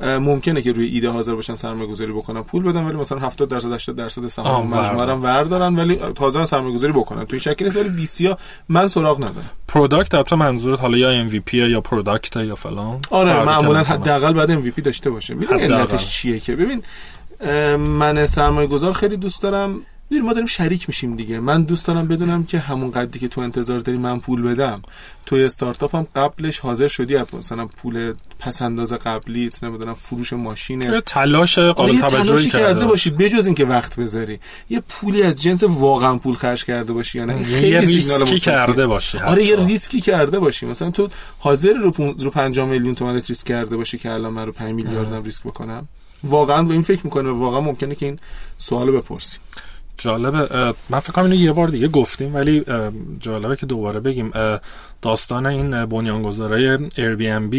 ممکنه 0.00 0.62
که 0.62 0.72
روی 0.72 0.86
ایده 0.86 1.10
حاضر 1.10 1.34
باشن 1.34 1.54
سرمایه 1.54 1.90
گذاری 1.90 2.12
بکنن 2.12 2.42
پول 2.42 2.62
بدن 2.62 2.84
ولی 2.84 2.96
مثلا 2.96 3.18
70 3.18 3.48
درصد 3.48 3.72
80 3.90 3.96
درصد 3.96 4.26
سهام 4.26 4.66
مجموعه 4.66 5.06
رو 5.06 5.14
وردارن 5.14 5.76
ولی 5.76 5.96
تازه 5.96 6.44
سرمایه 6.44 6.74
گذاری 6.74 6.92
بکنن. 6.92 7.24
توی 7.24 7.40
شکلی 7.40 7.64
نیست 7.64 7.76
ولی 7.76 7.88
VC 7.88 8.26
ها 8.26 8.38
من 8.68 8.86
سراغ 8.86 9.18
ندارم. 9.18 9.50
product 9.68 10.14
البته 10.14 10.36
منظورت 10.36 10.80
حالا 10.80 10.98
یا 10.98 11.10
MVP 11.10 11.56
یا 11.56 11.80
product 11.80 12.36
یا 12.36 12.54
فلان. 12.54 13.00
آره 13.10 13.44
معمولا 13.44 13.82
حداقل 13.82 14.32
بعد 14.32 14.50
MVP 14.50 14.82
داشته 14.82 15.10
باشه. 15.10 15.34
می‌دونی 15.34 15.62
علتش 15.62 16.10
چیه 16.10 16.40
که؟ 16.40 16.56
ببین 16.56 16.82
من 17.76 18.26
سرمایه 18.26 18.66
گذار 18.66 18.92
خیلی 18.92 19.16
دوست 19.16 19.42
دارم. 19.42 19.80
ما 20.18 20.32
داریم 20.32 20.46
شریک 20.46 20.88
میشیم 20.88 21.16
دیگه. 21.16 21.40
من 21.40 21.62
دوست 21.62 21.86
دارم 21.86 22.08
بدونم 22.08 22.44
که 22.44 22.58
همون 22.58 22.90
قدری 22.90 23.20
که 23.20 23.28
تو 23.28 23.40
انتظار 23.40 23.78
داری 23.78 23.98
من 23.98 24.20
پول 24.20 24.42
بدم 24.42 24.82
توی 25.26 25.44
استارتاپ 25.44 25.94
هم 25.94 26.06
قبلش 26.16 26.58
حاضر 26.58 26.88
شدی؟ 26.88 27.18
مثلا 27.32 27.66
پول 27.66 28.14
پس 28.38 28.62
انداز 28.62 28.92
قبلی 28.92 29.50
نمی‌دونم 29.62 29.94
فروش 29.94 30.32
ماشین. 30.32 31.00
تلاش 31.00 31.58
قابل 31.58 32.02
آره، 32.02 32.24
توجهی 32.24 32.50
کرده 32.50 32.86
باشی 32.86 33.10
بجز 33.10 33.46
اینکه 33.46 33.64
وقت 33.64 34.00
بذاری. 34.00 34.40
یه 34.70 34.82
پولی 34.88 35.22
از 35.22 35.42
جنس 35.42 35.62
واقعا 35.62 36.18
پول 36.18 36.34
خرج 36.34 36.64
کرده 36.64 36.92
باشی 36.92 37.18
یا 37.18 37.24
نه 37.24 37.62
یه 37.62 37.80
ریسکی 37.80 38.38
کرده 38.38 38.86
باشی 38.86 39.18
آره 39.18 39.44
یه 39.44 39.56
ریسکی 39.66 40.00
کرده 40.00 40.38
باشی. 40.38 40.66
مثلا 40.66 40.90
تو 40.90 41.08
حاضر 41.38 41.72
رو 41.72 41.90
رو 42.18 42.30
5 42.30 42.60
میلیون 42.60 42.94
تومن 42.94 43.14
ریسک 43.14 43.46
کرده 43.46 43.76
باشی 43.76 43.98
که 43.98 44.10
الان 44.10 44.32
من 44.32 44.46
رو 44.46 44.52
5 44.52 44.74
میلیاردم 44.74 45.22
ریسک 45.22 45.42
بکنم؟ 45.42 45.88
واقعا 46.24 46.62
به 46.62 46.72
این 46.72 46.82
فکر 46.82 47.00
می‌کنه 47.04 47.30
واقعا 47.30 47.60
ممکنه 47.60 47.94
که 47.94 48.06
این 48.06 48.18
سوال 48.58 48.90
بپرسیم 48.90 49.40
جالبه 50.00 50.74
من 50.90 51.00
فکر 51.00 51.12
کنم 51.12 51.24
اینو 51.24 51.36
یه 51.36 51.52
بار 51.52 51.68
دیگه 51.68 51.88
گفتیم 51.88 52.34
ولی 52.34 52.64
جالبه 53.20 53.56
که 53.56 53.66
دوباره 53.66 54.00
بگیم 54.00 54.30
داستان 55.02 55.46
این 55.46 55.84
بنیانگذارای 55.84 56.78
Airbnb 56.88 57.54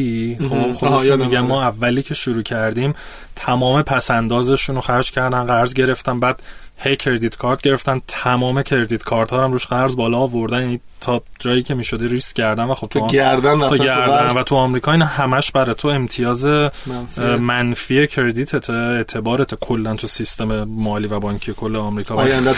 خب 0.50 0.72
خودشون 0.72 1.26
میگن 1.26 1.40
ما 1.40 1.64
اولی 1.64 2.04
که 2.04 2.14
شروع 2.14 2.44
کردیم 2.44 2.94
تمام 3.36 3.82
پسندازشون 3.82 4.76
رو 4.76 4.82
خرج 4.82 5.12
کردن 5.12 5.44
قرض 5.44 5.74
گرفتن 5.74 6.20
بعد 6.20 6.42
هی 6.78 6.96
کردیت 6.96 7.38
کارت 7.38 7.62
گرفتن 7.62 8.02
تمام 8.08 8.62
کردیت 8.62 9.04
کارت 9.04 9.32
ها 9.34 9.44
هم 9.44 9.52
روش 9.52 9.66
قرض 9.66 9.96
بالا 9.96 10.18
آوردن 10.18 10.62
یعنی 10.62 10.80
تا 11.02 11.22
جایی 11.40 11.64
که 11.64 11.74
می‌شده 11.74 12.08
ریسک 12.08 12.36
کردن 12.36 12.64
و 12.64 12.76
خب 12.76 12.88
تو 12.88 13.08
گردن 13.08 13.68
تو 13.68 13.78
گردن 13.78 14.38
و 14.38 14.44
تو 14.44 14.56
آمریکا 14.56 14.92
این 14.92 15.02
همش 15.02 15.52
برای 15.52 15.76
تو 15.76 15.88
امتیاز 15.88 16.46
منفی, 16.46 17.22
منفی 17.22 18.08
کردیتت 18.08 18.70
اعتبارت 18.70 19.56
کلا 19.56 19.96
تو 19.96 20.08
سیستم 20.08 20.64
مالی 20.64 21.08
و 21.08 21.20
بانکی 21.20 21.54
کل 21.54 21.76
آمریکا 21.76 22.16
آینده 22.16 22.54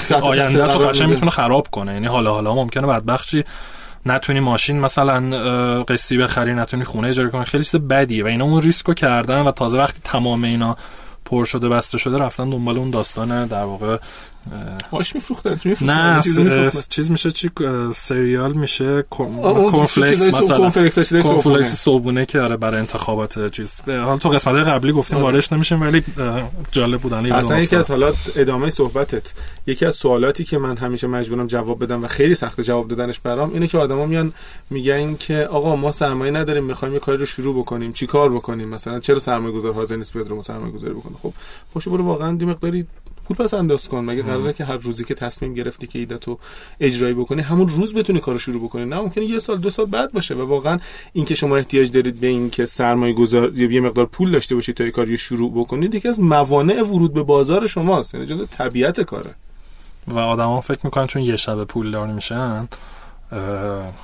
تو 0.68 0.78
قشنگ 0.78 1.10
می‌تونه 1.10 1.32
خراب 1.32 1.68
کنه. 1.72 1.94
یعنی 1.94 2.08
حالا 2.08 2.34
حالا 2.34 2.56
ممکنه 2.56 2.88
بدبخت 2.88 3.25
شی 3.25 3.44
نتونی 4.06 4.40
ماشین 4.40 4.80
مثلا 4.80 5.20
قسطی 5.84 6.18
بخری 6.18 6.54
نتونی 6.54 6.84
خونه 6.84 7.08
اجاره 7.08 7.30
کنی 7.30 7.46
خیلی 7.46 7.64
چیز 7.64 7.82
بدیه 7.82 8.24
و 8.24 8.28
اینا 8.28 8.46
اون 8.46 8.62
ریسکو 8.62 8.94
کردن 8.94 9.42
و 9.42 9.52
تازه 9.52 9.78
وقتی 9.78 10.00
تمام 10.04 10.44
اینا 10.44 10.78
پر 11.26 11.46
شده 11.46 11.70
بسته 11.70 11.98
شده 11.98 12.18
رفتن 12.18 12.50
دنبال 12.50 12.78
اون 12.78 12.92
داستان 12.92 13.48
در 13.48 13.64
واقع 13.64 13.98
آش 14.92 15.16
میفروختن 15.16 15.60
نه 15.82 16.22
چیز 16.90 17.12
میشه 17.12 17.32
چی؟ 17.32 17.50
cereal 17.94 18.54
میشه 18.54 19.02
cornflakes 19.10 20.22
مثلا. 20.22 20.58
cornflakes 21.22 21.76
صبحونه. 21.76 22.26
که 22.26 22.42
آره 22.42 22.58
برای 22.58 22.80
انتخابات 22.80 23.52
چیز. 23.52 23.82
حالا 23.88 24.18
تو 24.18 24.30
قسمت 24.30 24.68
قبلی 24.68 24.92
گفتیم 24.92 25.18
آره. 25.18 25.26
واردش 25.26 25.54
نمیشیم 25.54 25.82
ولی 25.82 26.04
جالب 26.72 27.02
بودن 27.02 27.32
اصلا 27.32 27.60
یکی 27.60 27.76
از 27.76 27.92
حالات 27.92 28.16
ادامه 28.36 28.70
صحبتت. 28.70 29.34
یکی 29.68 29.86
از 29.86 29.96
سوالاتی 29.96 30.44
که 30.44 30.58
من 30.58 30.78
همیشه 30.78 31.08
مجبورم 31.08 31.48
جواب 31.48 31.84
بدم 31.84 32.04
و 32.04 32.08
خیلی 32.08 32.36
سخت 32.36 32.62
جواب 32.62 32.88
دادنش 32.88 33.20
برام 33.20 33.54
اینه 33.54 33.68
که 33.68 33.78
آدما 33.78 34.06
میان 34.06 34.34
میگن 34.70 35.16
که 35.16 35.48
آقا 35.52 35.76
ما 35.76 35.92
سرمایه 35.92 36.32
نداریم 36.32 36.64
می‌خوایم 36.64 36.94
یه 36.94 37.00
کاری 37.00 37.18
رو 37.18 37.26
شروع 37.26 37.60
بکنیم. 37.60 37.94
چیکار 37.94 38.32
بکنیم؟ 38.32 38.70
مثلا 38.70 39.00
چرا 39.00 39.20
سرمایه 39.20 39.54
گذار 39.56 39.74
حاضر 39.74 39.96
نیست 39.96 40.14
بیاد 40.14 40.28
رو 40.28 40.44
سرمایه 40.44 40.72
گذاری 40.72 40.94
بکنه؟ 40.94 41.18
خب 41.24 41.34
پاشو 41.74 41.92
برو 41.92 42.04
واقعا 42.06 42.36
دی 42.36 42.46
مقداری 42.46 42.88
پول 43.28 43.38
پس 43.38 43.54
انداز 43.54 43.88
کن. 43.88 44.00
مگه 44.00 44.22
قراره 44.22 44.54
که 44.54 44.66
هر 44.66 44.78
روزی 44.78 45.04
که 45.04 45.14
تصمیم 45.14 45.54
گرفتی 45.54 45.88
که 45.88 46.00
ایدتو 46.00 46.38
اجرایی 46.80 47.14
بکنی 47.14 47.42
همون 47.42 47.70
روز 47.70 47.94
بتونی 47.94 48.20
کارو 48.20 48.38
شروع 48.38 48.64
بکنی. 48.64 48.86
نه 48.86 48.96
ممکنه 48.96 49.26
یه 49.26 49.40
سال 49.40 49.58
دو 49.58 49.70
سال 49.70 49.86
بعد 49.86 50.12
باشه 50.12 50.36
و 50.36 50.46
واقعا 50.46 50.80
اینکه 51.14 51.36
شما 51.36 51.58
احتیاج 51.58 51.92
دارید 51.92 52.20
به 52.20 52.28
این 52.28 52.50
که 52.50 52.66
سرمایه 52.66 53.14
گذار 53.14 53.58
یه 53.58 53.82
مقدار 53.82 54.06
پول 54.06 54.32
داشته 54.32 54.56
باشید 54.56 54.76
تا 54.76 54.90
کاری 54.90 55.18
شروع 55.18 55.52
بکنید 55.52 55.96
یکی 55.96 56.08
از 56.08 56.20
موانع 56.20 56.82
ورود 56.82 57.14
به 57.14 57.24
بازار 57.24 57.68
شماست. 57.68 58.14
یعنی 58.14 58.26
جزء 58.26 58.46
طبیعت 58.46 59.02
کاره. 59.02 59.36
و 60.08 60.20
آدما 60.20 60.62
فکر 60.62 60.80
می‌کنن 60.84 61.08
چون 61.08 61.22
یه 61.22 61.36
شب 61.36 61.64
پول 61.64 61.92
دار 61.92 62.08
میشن 62.08 62.68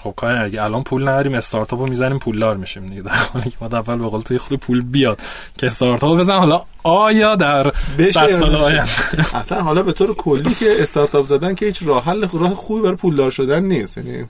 خب 0.04 0.14
کاری 0.16 0.38
اگه 0.38 0.64
الان 0.64 0.84
پول 0.84 1.08
نداریم 1.08 1.34
استارتاپ 1.34 1.80
رو 1.80 1.88
می‌زنیم 1.88 2.20
پولدار 2.20 2.58
میشیم 2.58 2.86
دیگه. 2.86 3.02
در 3.02 3.12
حالی 3.12 3.50
که 3.50 3.58
ما 3.62 3.68
اول 3.68 3.98
به 3.98 4.08
قول 4.08 4.22
توی 4.22 4.38
خود 4.38 4.60
پول 4.60 4.82
بیاد 4.82 5.20
که 5.58 5.68
استارتاپ 5.68 6.20
بزن 6.20 6.38
حالا 6.38 6.62
آیا 6.84 7.36
در 7.36 7.72
100 8.12 8.32
سال 8.32 8.56
آینده؟ 8.56 9.36
اصلا 9.36 9.62
حالا 9.62 9.84
به 9.84 9.94
طور 9.94 10.16
کلی 10.16 10.54
که 10.54 10.66
استارتاپ 10.80 11.26
زدن 11.26 11.56
که 11.56 11.66
هیچ 11.66 11.84
راه 11.86 12.04
حل 12.04 12.28
راه 12.34 12.56
خوبی 12.56 12.82
برای 12.82 12.96
پولدار 12.96 13.32
شدن 13.32 13.64
نیست. 13.64 13.98
یعنی 13.98 14.28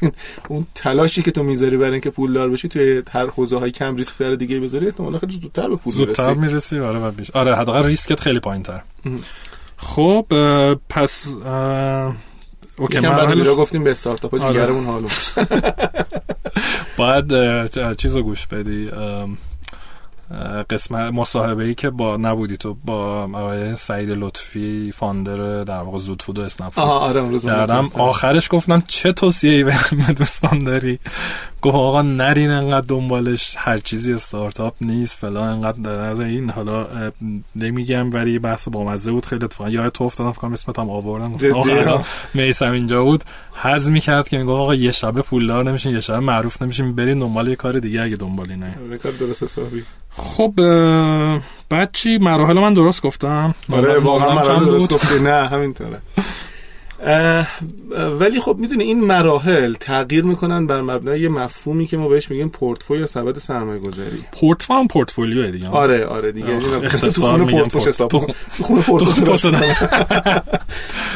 اون 0.48 0.68
تلاشی 0.76 1.22
که 1.22 1.32
تو 1.32 1.44
می‌ذاری 1.44 1.78
برای 1.78 1.92
اینکه 1.92 2.10
پولدار 2.10 2.50
بشی 2.50 2.68
توی 2.68 3.04
هر 3.12 3.26
حوزه 3.26 3.60
های 3.60 3.72
کم 3.72 3.96
ریسک 3.96 4.18
تر 4.18 4.36
دیگه 4.36 4.60
بذاری 4.60 4.86
احتمالاً 4.86 5.18
خیلی 5.20 5.34
زودتر 5.34 5.68
به 5.70 5.76
پول 5.76 5.94
زودتر 5.94 6.34
می‌رسی. 6.34 6.80
آره 6.80 7.00
و 7.00 7.12
بیش. 7.12 7.32
آره 7.32 7.56
حداقل 7.56 7.84
ریسکت 7.84 8.20
خیلی 8.20 8.40
پایینتر 8.40 8.82
خب 9.78 10.26
پس 10.90 11.38
اوکی 12.80 13.00
بعد 13.00 13.48
گفتیم 13.48 13.84
به 13.84 13.92
استارتاپ 13.92 14.38
جیگرمون 14.38 14.88
آره. 14.88 14.92
حالا 14.92 15.08
باید 16.98 17.96
چیزو 17.96 18.24
گوش 18.24 18.48
بدی 18.48 18.90
قسمت 20.70 21.14
مصاحبه 21.14 21.64
ای 21.64 21.76
که 21.76 21.90
نبودی 21.90 22.58
تو 22.58 22.78
با 22.86 23.30
آقای 23.34 23.76
سعید 23.76 24.10
لطفی 24.10 24.92
founder 24.92 25.64
در 25.64 25.82
واقع 25.82 25.98
زودفود 25.98 26.40
و 26.40 26.42
اسنپ 26.42 26.80
آره 26.80 27.40
کردم. 27.40 27.84
آخرش 27.96 28.48
گفتم 28.52 28.84
چه 28.88 29.12
توصیه 29.12 29.52
ای 29.52 29.64
به 29.64 29.74
دوستان 30.18 30.60
داری؟ 30.60 31.00
گفت 31.62 31.76
آقا 31.76 32.02
نرین 32.02 32.52
انقدر 32.52 32.86
دنبالش 32.88 33.56
هر 33.58 33.78
چیزی 33.78 34.14
استارتاپ 34.14 34.74
نیست 34.82 35.18
فلان 35.18 35.48
انقدر 35.48 35.90
از 35.90 36.20
این 36.20 36.50
حالا 36.50 36.88
نمیگم 37.56 38.14
ولی 38.14 38.40
بحث 38.40 38.68
بامزه 38.68 39.12
بود 39.12 39.26
خیلی 39.26 39.46
اتفاقا. 39.46 39.70
یا 39.70 39.90
تو 39.90 40.04
افتادم 40.04 40.32
فکر 40.32 40.48
اسمت 40.48 40.80
هم 40.80 40.90
آوردم. 40.90 41.34
آخر 41.56 42.04
میسم 42.34 42.72
اینجا 42.72 43.04
بود. 43.04 43.24
حز 43.54 43.90
می‌کرد 43.90 44.28
که 44.28 44.38
میگه 44.38 44.52
آقا 44.52 44.76
یه 44.76 44.92
شب 44.92 45.12
پولدار 45.12 45.64
نمیشین 45.64 45.94
یه 45.94 46.00
شب 46.00 46.14
معروف 46.14 46.62
نمیشین 46.62 46.96
برین 46.96 47.20
دنبال 47.20 47.48
یه 47.48 47.56
کار 47.56 47.80
دیگه 47.80 48.02
اگه 48.02 48.16
دنبالی 48.16 48.56
نه. 48.56 48.98
کار 49.04 49.12
درست 49.12 49.44
حسابی. 49.44 49.84
خب 50.18 50.54
بعد 51.70 51.90
چی؟ 51.94 52.18
مراحل 52.18 52.60
من 52.60 52.74
درست 52.74 53.02
گفتم. 53.02 53.56
آره 53.72 54.00
واقعا 54.00 54.36
مراحل 54.36 54.66
درست 54.66 54.94
گفتی. 54.94 55.20
نه 55.20 55.48
همینطوره. 55.48 55.98
ولی 58.20 58.40
خب 58.40 58.56
می‌دونی 58.60 58.84
این 58.84 59.04
مراحل 59.04 59.74
تغییر 59.74 60.24
می‌کنن 60.24 60.68
بر 60.68 60.82
مبنای 60.82 61.22
یه 61.22 61.30
مفهومی 61.30 61.88
که 61.88 61.98
ما 61.98 62.08
بهش 62.08 62.32
میگیم 62.32 62.50
پورتفولیو 62.50 63.08
سبد 63.08 63.38
سرمایه 63.38 63.80
گذاری 63.80 64.24
پورتفولیو 64.32 64.88
پورتفولیو 64.88 65.52
دیگه. 65.52 65.70
آره 65.70 66.06
آره 66.06 66.32
دیگه. 66.32 66.60
اختصار 66.84 67.40
میگم. 67.40 67.64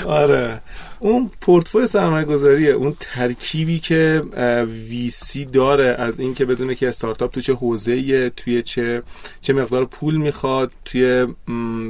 آره. 0.07 0.61
اون 1.03 1.31
پورتفوی 1.41 1.87
سرمایه 1.87 2.25
گذاریه 2.25 2.71
اون 2.71 2.95
ترکیبی 2.99 3.79
که 3.79 4.21
ویسی 4.89 5.45
داره 5.45 5.95
از 5.99 6.19
اینکه 6.19 6.45
بدونه 6.45 6.75
که 6.75 6.87
استارتاپ 6.87 7.31
تو 7.31 7.41
چه 7.41 7.53
حوزه 7.53 8.29
توی 8.29 8.61
چه 8.61 9.03
چه 9.41 9.53
مقدار 9.53 9.83
پول 9.83 10.17
می‌خواد 10.17 10.71
توی 10.85 11.27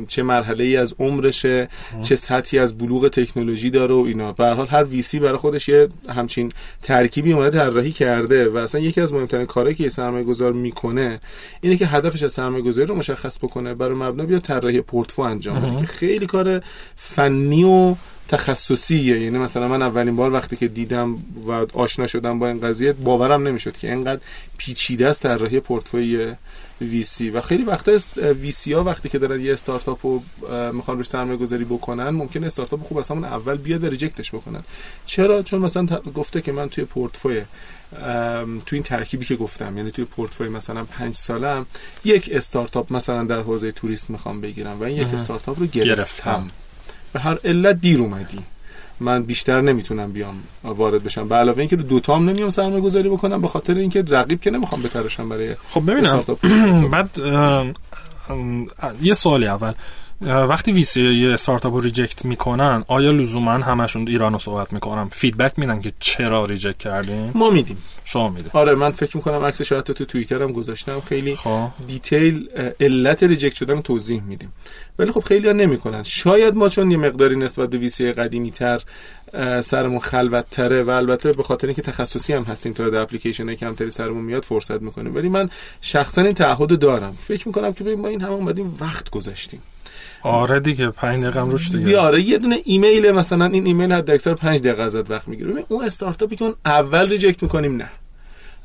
چه 0.08 0.24
مرحله 0.24 0.64
ای 0.64 0.78
از 0.78 0.96
عمرشه 1.00 1.70
چه 2.02 2.16
سطحی 2.16 2.60
از 2.60 2.78
بلوغ 2.78 3.08
تکنولوژی 3.08 3.70
داره 3.70 3.96
و 3.96 3.98
اینا. 3.98 4.32
به 4.32 4.48
حال 4.48 4.68
هر 4.68 4.84
ویسی 4.84 5.20
برای 5.20 5.38
خودش 5.38 5.70
یه 5.70 5.90
همچین 6.10 6.52
ترکیبی 6.82 7.34
اومده 7.34 7.50
طراحی 7.50 7.92
کرده 7.92 8.50
و 8.50 8.58
اصلا 8.58 8.82
یکی 8.82 9.02
از 9.02 9.14
مهمترین 9.14 9.46
کارهایی 9.46 9.76
که 9.76 9.90
سرمایه 9.90 10.24
گذار 10.24 10.54
می‌کنه 10.54 11.20
اینه 11.62 11.78
که 11.78 11.88
هدفش 11.88 12.24
از 12.24 12.32
سرمایه 12.32 12.64
گذاری 12.64 12.88
رو 12.88 12.96
مشخص 12.96 13.38
بکنه 13.38 13.74
برای 13.74 13.96
مبنا 13.96 14.26
بیا 14.26 14.40
طراحی 14.40 14.82
پورتفو 14.82 15.22
انجام 15.22 15.60
بده 15.60 15.76
که 15.76 15.86
خیلی 15.86 16.26
کار 16.26 16.62
فنی 16.96 17.64
و 17.64 17.96
تخصصیه 18.28 19.22
یعنی 19.22 19.38
مثلا 19.38 19.68
من 19.68 19.82
اولین 19.82 20.16
بار 20.16 20.34
وقتی 20.34 20.56
که 20.56 20.68
دیدم 20.68 21.18
و 21.48 21.52
آشنا 21.74 22.08
شدم 22.08 22.40
با 22.40 22.48
این 22.48 22.60
قضیه 22.60 22.94
باورم 22.94 23.48
نمی‌شد 23.48 23.78
که 23.78 23.92
اینقدر 23.92 24.22
پیچیده 24.58 25.08
است 25.08 25.24
طراحی 25.24 25.60
پورتفوی 25.60 26.34
ویسی 26.82 27.30
و 27.30 27.42
خیلی 27.42 27.64
وقتا 27.64 28.00
ویسی 28.42 28.74
ها 28.74 28.84
وقتی 28.84 29.10
که 29.10 29.20
دارن 29.20 29.42
یه 29.42 29.54
استارتاپ 29.54 30.06
رو 30.06 30.22
می‌خوان 30.72 30.98
روش 30.98 31.08
سرمایه 31.08 31.38
گذاری 31.38 31.64
بکنن 31.64 32.10
ممکن 32.10 32.44
استارتاپ 32.44 32.84
خوب 32.84 32.98
از 32.98 33.08
همون 33.08 33.24
اول 33.24 33.58
بیاد 33.58 33.86
ریجکتش 33.86 34.32
بکنن. 34.32 34.64
چرا؟ 35.06 35.42
چون 35.42 35.62
مثلا 35.62 35.86
گفته 36.16 36.42
که 36.42 36.52
من 36.52 36.70
توی 36.70 36.86
پورتفوی 36.86 37.42
توی 38.66 38.78
این 38.78 38.84
ترکیبی 38.84 39.26
که 39.26 39.36
گفتم 39.36 39.78
یعنی 39.78 39.92
توی 39.92 40.06
پورتفوی 40.06 40.50
مثلا 40.50 40.84
پنج 40.84 41.16
سالم 41.16 41.66
یک 42.06 42.30
استارتاپ 42.34 42.94
مثلا 42.94 43.24
در 43.24 43.40
حوزه 43.40 43.72
tourist 43.72 44.10
می‌خوام 44.10 44.42
بگیرم 44.42 44.80
و 44.80 44.84
این 44.84 44.98
یک 44.98 45.14
استارتاپ 45.14 45.60
رو 45.60 45.66
گرفتم. 45.66 46.48
به 47.14 47.20
هر 47.20 47.38
علت 47.46 47.82
دیر 47.82 48.00
اومدی. 48.00 48.40
من 49.00 49.24
بیشتر 49.24 49.62
نمی‌تونم 49.62 50.12
بیام 50.12 50.44
وارد 50.64 51.04
بشم. 51.04 51.28
به 51.28 51.36
علاوه 51.36 51.60
اینکه 51.60 51.76
دو 51.76 52.00
تام 52.00 52.30
نمیام 52.30 52.50
سرمایه 52.50 52.82
گذاری 52.82 53.10
بکنم 53.10 53.42
به 53.42 53.48
خاطر 53.48 53.74
اینکه 53.74 54.04
رقیب 54.10 54.42
که 54.42 54.52
نمی‌خوام 54.52 54.82
بتراشم 54.82 55.30
برای 55.30 55.56
خب 55.70 55.92
ببینم. 55.92 56.22
بعد 56.94 57.10
یه 59.02 59.14
سوالی 59.14 59.48
اول. 59.48 59.74
وقتی 60.26 60.72
VC 60.72 61.02
یه 61.02 61.34
استارتاپ 61.34 61.74
رو 61.74 61.80
reject 61.80 62.26
می‌کنن 62.26 62.84
آیا 62.88 63.12
لزوما 63.12 63.52
همشون 63.52 64.08
اینا 64.08 64.24
رو 64.24 64.40
صحبت 64.40 64.74
می‌کنن؟ 64.74 65.10
feedback 65.12 65.60
میدن 65.60 65.82
که 65.82 65.94
چرا 66.00 66.46
reject 66.46 66.78
کردیم 66.78 67.32
ما 67.36 67.50
میدیم. 67.50 67.78
شما 68.06 68.30
میده 68.30 68.50
آره 68.54 68.76
من 68.76 68.92
فکر 68.92 69.18
می‌کنم 69.18 69.46
عکس 69.46 69.62
شاید 69.62 69.84
تو 69.84 70.06
توییتر 70.06 70.44
هم 70.44 70.52
گذاشتم. 70.52 71.00
خیلی 71.00 71.36
خواه. 71.36 71.76
detail 71.88 72.50
علت 72.80 73.24
reject 73.24 73.56
شدن 73.56 73.82
توضیح 73.82 74.22
میدیم. 74.22 74.54
ولی 75.00 75.12
خب 75.12 75.20
خیلی 75.20 75.48
ها 75.48 75.54
نمی‌کنن. 75.54 76.04
شاید 76.04 76.56
ما 76.56 76.70
چون 76.70 76.92
یه 76.92 76.98
مقداری 76.98 77.36
نسبت 77.36 77.70
به 77.70 77.78
VC 77.78 78.12
قدیمی 78.12 78.52
تر 78.52 78.82
سرمون 79.62 80.00
خلوت 80.00 80.50
تره 80.50 80.84
و 80.84 80.90
البته 80.90 81.32
به 81.32 81.44
خاطر 81.44 81.68
اینکه 81.68 81.82
تخصصی 81.82 82.34
هم 82.34 82.44
هستیم 82.44 82.74
تا 82.74 82.86
اپلیکیشن 82.86 83.56
کمتری 83.56 83.90
سرمون 83.90 84.24
میاد 84.24 84.44
فرصت 84.44 84.82
می‌کنیم. 84.82 85.16
ولی 85.16 85.30
من 85.30 85.50
شخصا 85.82 86.22
این 86.22 86.34
تعهد 86.34 86.80
دارم. 86.80 87.18
فکر 87.22 87.48
می‌کنم 87.48 87.74
که 87.74 87.84
ما 87.84 88.08
این 88.08 88.22
هم 88.22 88.32
اومدیم 88.32 88.78
وقت 88.80 89.10
گذاشتیم. 89.10 89.62
آره 90.24 90.60
دیگه 90.60 90.90
5 90.90 91.24
دقیقه 91.24 91.42
هم 91.42 91.50
روش 91.50 91.72
دیگه. 91.72 92.00
آره 92.00 92.22
یه 92.22 92.38
دونه 92.38 92.60
ایمیل 92.66 93.12
مثلا 93.12 93.46
این 93.46 93.66
ایمیل 93.66 93.92
حد 93.92 94.12
اکثر 94.12 94.34
5 94.34 94.60
دقیقه 94.60 94.84
ازت 94.84 95.12
وقت 95.12 95.28
می‌گیره. 95.28 95.66
اون 95.68 95.86
استارتاپی 95.86 96.36
که 96.36 96.46
اون 96.46 96.54
اول 96.66 97.10
reject 97.10 97.44
می‌کنیم 97.44 97.76
نه. 97.76 97.90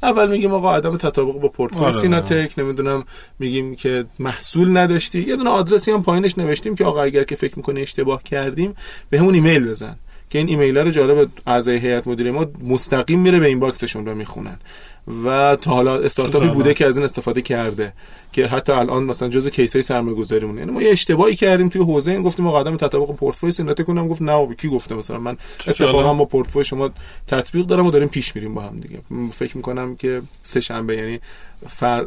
اول 0.02 0.30
میگیم 0.30 0.52
آقا 0.52 0.76
عدم 0.76 0.96
تطابق 0.96 1.40
با 1.40 1.48
پورتفوی 1.48 1.84
آره. 1.84 1.94
سیناتک 1.94 2.58
نمی‌دونم 2.58 3.04
میگیم 3.38 3.76
که 3.76 4.04
محصول 4.18 4.76
نداشتی. 4.76 5.20
یه 5.20 5.36
دونه 5.36 5.50
آدرسی 5.50 5.90
هم 5.90 6.02
پایینش 6.02 6.38
نوشتیم 6.38 6.74
که 6.74 6.84
آقا 6.84 7.02
اگر 7.02 7.24
که 7.24 7.34
فکر 7.34 7.54
می‌کنه 7.56 7.80
اشتباه 7.80 8.22
کردیم 8.22 8.74
به 9.10 9.18
همون 9.18 9.34
ایمیل 9.34 9.68
بزن. 9.68 9.96
که 10.30 10.38
این 10.38 10.48
ایمیل 10.48 10.78
رو 10.78 10.90
جالب 10.90 11.28
اعضای 11.46 11.76
هیئت 11.78 12.06
مدیره 12.06 12.30
ما 12.30 12.46
مستقیم 12.68 13.20
میره 13.20 13.38
به 13.38 13.46
inbox 13.46 13.60
شون 13.60 14.06
رو 14.06 14.14
می‌خونن. 14.14 14.58
و 15.24 15.56
تا 15.56 15.70
حالا 15.70 15.98
استارتاپی 15.98 16.48
بوده 16.48 16.74
که 16.74 16.86
از 16.86 16.96
این 16.96 17.04
استفاده 17.04 17.42
کرده 17.42 17.92
که 18.32 18.46
حتی 18.46 18.72
الان 18.72 19.04
مثلا 19.04 19.28
جزء 19.28 19.50
case 19.50 19.76
ای 19.76 19.82
سرمایه‌گذاری 19.82 20.46
مونه 20.46 20.60
یعنی 20.60 20.72
ما 20.72 20.82
یه 20.82 20.90
اشتباهی 20.90 21.36
کردیم 21.36 21.68
توی 21.68 21.82
حوزه 21.82 22.10
این 22.10 22.22
گفتیم 22.22 22.46
آقا 22.46 22.58
عدم 22.58 22.76
تطابق 22.76 23.14
پورتفوی 23.14 23.52
سنت 23.52 23.82
کنم 23.82 24.08
گفت 24.08 24.22
نه 24.22 24.54
کی 24.54 24.68
گفته؟ 24.68 24.94
مثلا 24.94 25.18
من 25.18 25.36
اتفاقا 25.68 26.14
با 26.14 26.24
پورتفوی 26.24 26.64
شما 26.64 26.90
تطبیق 27.26 27.66
دارم 27.66 27.86
و 27.86 27.90
داریم 27.90 28.08
پیش 28.08 28.36
میریم 28.36 28.54
با 28.54 28.62
هم 28.62 28.80
دیگه. 28.80 29.00
فکر 29.32 29.56
می‌کنم 29.56 29.96
که 29.96 30.22
سه 30.42 30.60
شنبه 30.60 30.96
یعنی 30.96 31.20
فر... 31.66 32.04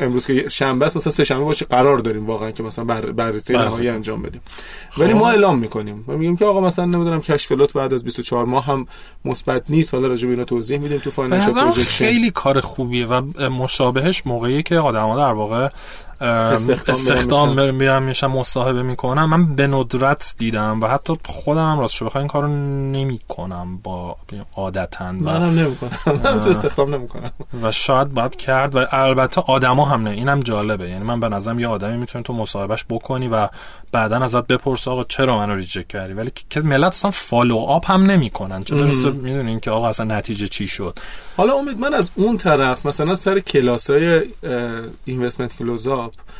امروز 0.00 0.26
که 0.26 0.48
شنبه 0.48 0.86
است 0.86 0.96
مثلا 0.96 1.12
سه 1.12 1.24
شنبه 1.24 1.44
باشه 1.44 1.64
قرار 1.64 1.98
داریم 1.98 2.26
واقعا 2.26 2.50
که 2.50 2.62
مثلا 2.62 2.84
بر... 2.84 3.00
بررسی 3.00 3.52
بله. 3.52 3.64
نهایی 3.64 3.88
انجام 3.88 4.22
بدیم 4.22 4.40
ولی 4.98 5.12
ما 5.12 5.18
خب. 5.18 5.24
اعلام 5.24 5.58
می‌کنیم 5.58 6.04
و 6.08 6.12
میگیم 6.12 6.36
که 6.36 6.44
آقا 6.44 6.60
مثلا 6.60 6.84
نمی‌دونم 6.84 7.20
cash 7.20 7.36
flow 7.36 7.52
بعد 7.52 7.94
از 7.94 8.04
24 8.04 8.46
ماه 8.46 8.64
هم 8.64 8.86
مثبت 9.24 9.70
نیست 9.70 9.94
حالا 9.94 10.06
راجع 10.08 10.26
به 10.26 10.32
اینا 10.32 10.44
توضیح 10.44 10.78
میدیم 10.78 10.98
تو 10.98 11.10
financial 11.10 11.70
خیلی 11.70 12.30
کار 12.30 12.60
خوبیه 12.60 13.06
و 13.06 13.22
مشابهش 13.50 14.22
موقعی 14.26 14.62
که 14.62 14.78
آدم‌ها 14.78 15.16
در 15.16 15.32
واقع 15.32 15.68
استخدام 16.20 17.74
میرم 17.74 18.02
میشم. 18.02 18.26
مصاحبه 18.26 18.82
می‌کنم. 18.82 19.30
من 19.30 19.54
به 19.54 19.66
ندرت 19.66 20.34
دیدم 20.38 20.80
و 20.80 20.86
حتی 20.86 21.14
خودم 21.26 21.72
هم 21.72 21.78
راستش 21.78 22.02
بخوای 22.02 22.22
این 22.22 22.28
کارو 22.28 22.48
نمی‌کنم 22.92 23.76
عادتا 23.76 25.12
منم 25.12 25.58
نمی‌کنم. 25.58 25.90
من 26.06 26.40
تو 26.40 26.50
استخدام 26.56 26.94
نمی‌کنم. 26.94 27.30
و 27.62 27.72
شاید 27.72 28.14
باید 28.14 28.36
کرد 28.36 28.76
و 28.76 28.86
البته 28.90 29.40
آدما 29.40 29.84
هم 29.84 30.02
نه 30.02 30.10
اینم 30.10 30.40
جالبه. 30.40 30.88
یعنی 30.88 31.04
من 31.04 31.20
به 31.20 31.28
نظرم 31.28 31.58
یه 31.58 31.68
آدمی 31.68 31.96
می‌تونه 31.96 32.24
تو 32.24 32.32
مصاحبه‌ش 32.32 32.84
بکنی 32.90 33.28
و 33.28 33.48
بعدا 33.92 34.16
ازت 34.16 34.46
بپرس 34.46 34.88
آقا 34.88 35.04
چرا 35.04 35.38
منو 35.38 35.54
reject 35.54 35.88
کردی؟ 35.88 36.12
ولی 36.12 36.30
که 36.50 36.60
ملت 36.60 36.86
اصلا 36.86 37.10
follow 37.10 37.56
up 37.56 37.90
هم 37.90 38.02
نمی‌کنن. 38.02 38.64
چون 38.64 38.90
می‌دونین 39.12 39.60
که 39.60 39.70
آقا 39.70 39.88
اصلا 39.88 40.16
نتیجه 40.16 40.46
چی 40.46 40.66
شد؟ 40.66 40.98
حالا 41.36 41.54
امید 41.54 41.78
من 41.78 41.94
از 41.94 42.10
اون 42.14 42.36
طرف 42.36 42.86
مثلا 42.86 43.14
سر 43.14 43.40
کلاسای 43.40 44.22
investment 45.04 45.52
close 46.10 46.24
up 46.24 46.30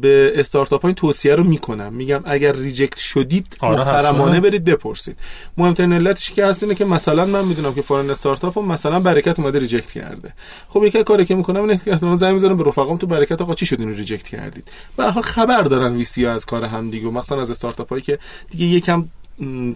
به 0.00 0.32
استارتاپ 0.34 0.82
های 0.82 0.94
توصیه 0.94 1.34
رو 1.34 1.44
می‌کنم. 1.44 1.92
میگم 1.92 2.20
اگر 2.24 2.52
reject 2.52 2.98
شدید 2.98 3.56
آره 3.60 3.78
محترمانه 3.78 4.40
برید 4.40 4.64
بپرسید. 4.64 5.16
مهمترین 5.56 5.92
علتش 5.92 6.30
که 6.30 6.46
هست 6.46 6.62
اینه 6.62 6.74
که 6.74 6.84
مثلا 6.84 7.24
من 7.24 7.44
می‌دونم 7.44 7.74
که 7.74 7.82
فلان 7.82 8.10
استارتاپ 8.10 8.58
مثلا 8.58 9.00
برکت 9.00 9.40
اومده 9.40 9.58
reject 9.58 9.92
کرده. 9.92 10.32
خب 10.68 10.84
یکی 10.84 11.04
کاری 11.04 11.24
که 11.24 11.34
می‌کنم 11.34 11.60
اینه 11.60 11.80
که 11.84 11.98
من 12.02 12.14
زنگ 12.14 12.32
می‌زنم 12.32 12.56
به 12.56 12.64
رفقام 12.64 12.96
تو 12.96 13.06
برکت 13.06 13.42
آقا 13.42 13.54
چی 13.54 13.66
شد 13.66 13.80
اینو 13.80 13.94
reject 13.94 14.28
کردید؟ 14.28 14.68
به 14.96 15.03
هر 15.03 15.10
حال 15.10 15.22
خبر 15.22 15.62
دارن 15.62 15.96
VC 15.96 16.26
از 16.26 16.46
کار 16.46 16.64
هم 16.64 16.90
دیگه 16.90 17.06
مثلا 17.06 17.40
از 17.40 17.50
استارتاپ 17.50 17.88
هایی 17.90 18.02
که 18.02 18.18
دیگه 18.50 18.66
یکم 18.66 19.08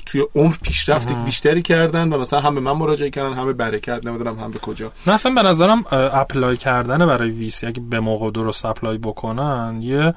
توی 0.06 0.22
عمر 0.34 0.54
پیشرفت 0.62 1.12
بیشتری 1.12 1.62
کردن 1.62 2.12
و 2.12 2.18
مثلا 2.18 2.40
هم 2.40 2.54
به 2.54 2.60
من 2.60 2.72
مراجعه 2.72 3.10
کردن 3.10 3.32
هم 3.36 3.46
به 3.46 3.52
برکت 3.52 4.06
نمی‌دونم 4.06 4.38
هم 4.38 4.50
به 4.50 4.58
کجا. 4.58 4.92
مثلا 5.06 5.34
به 5.34 5.42
نظرم 5.42 5.84
apply 5.92 6.56
کردن 6.56 7.06
برای 7.06 7.30
VC 7.30 7.66
اگه 7.66 7.80
به 7.90 8.00
موقع 8.00 8.30
درست 8.30 8.64
اپلای 8.64 8.98
بکنن 8.98 9.78
یه 9.82 10.14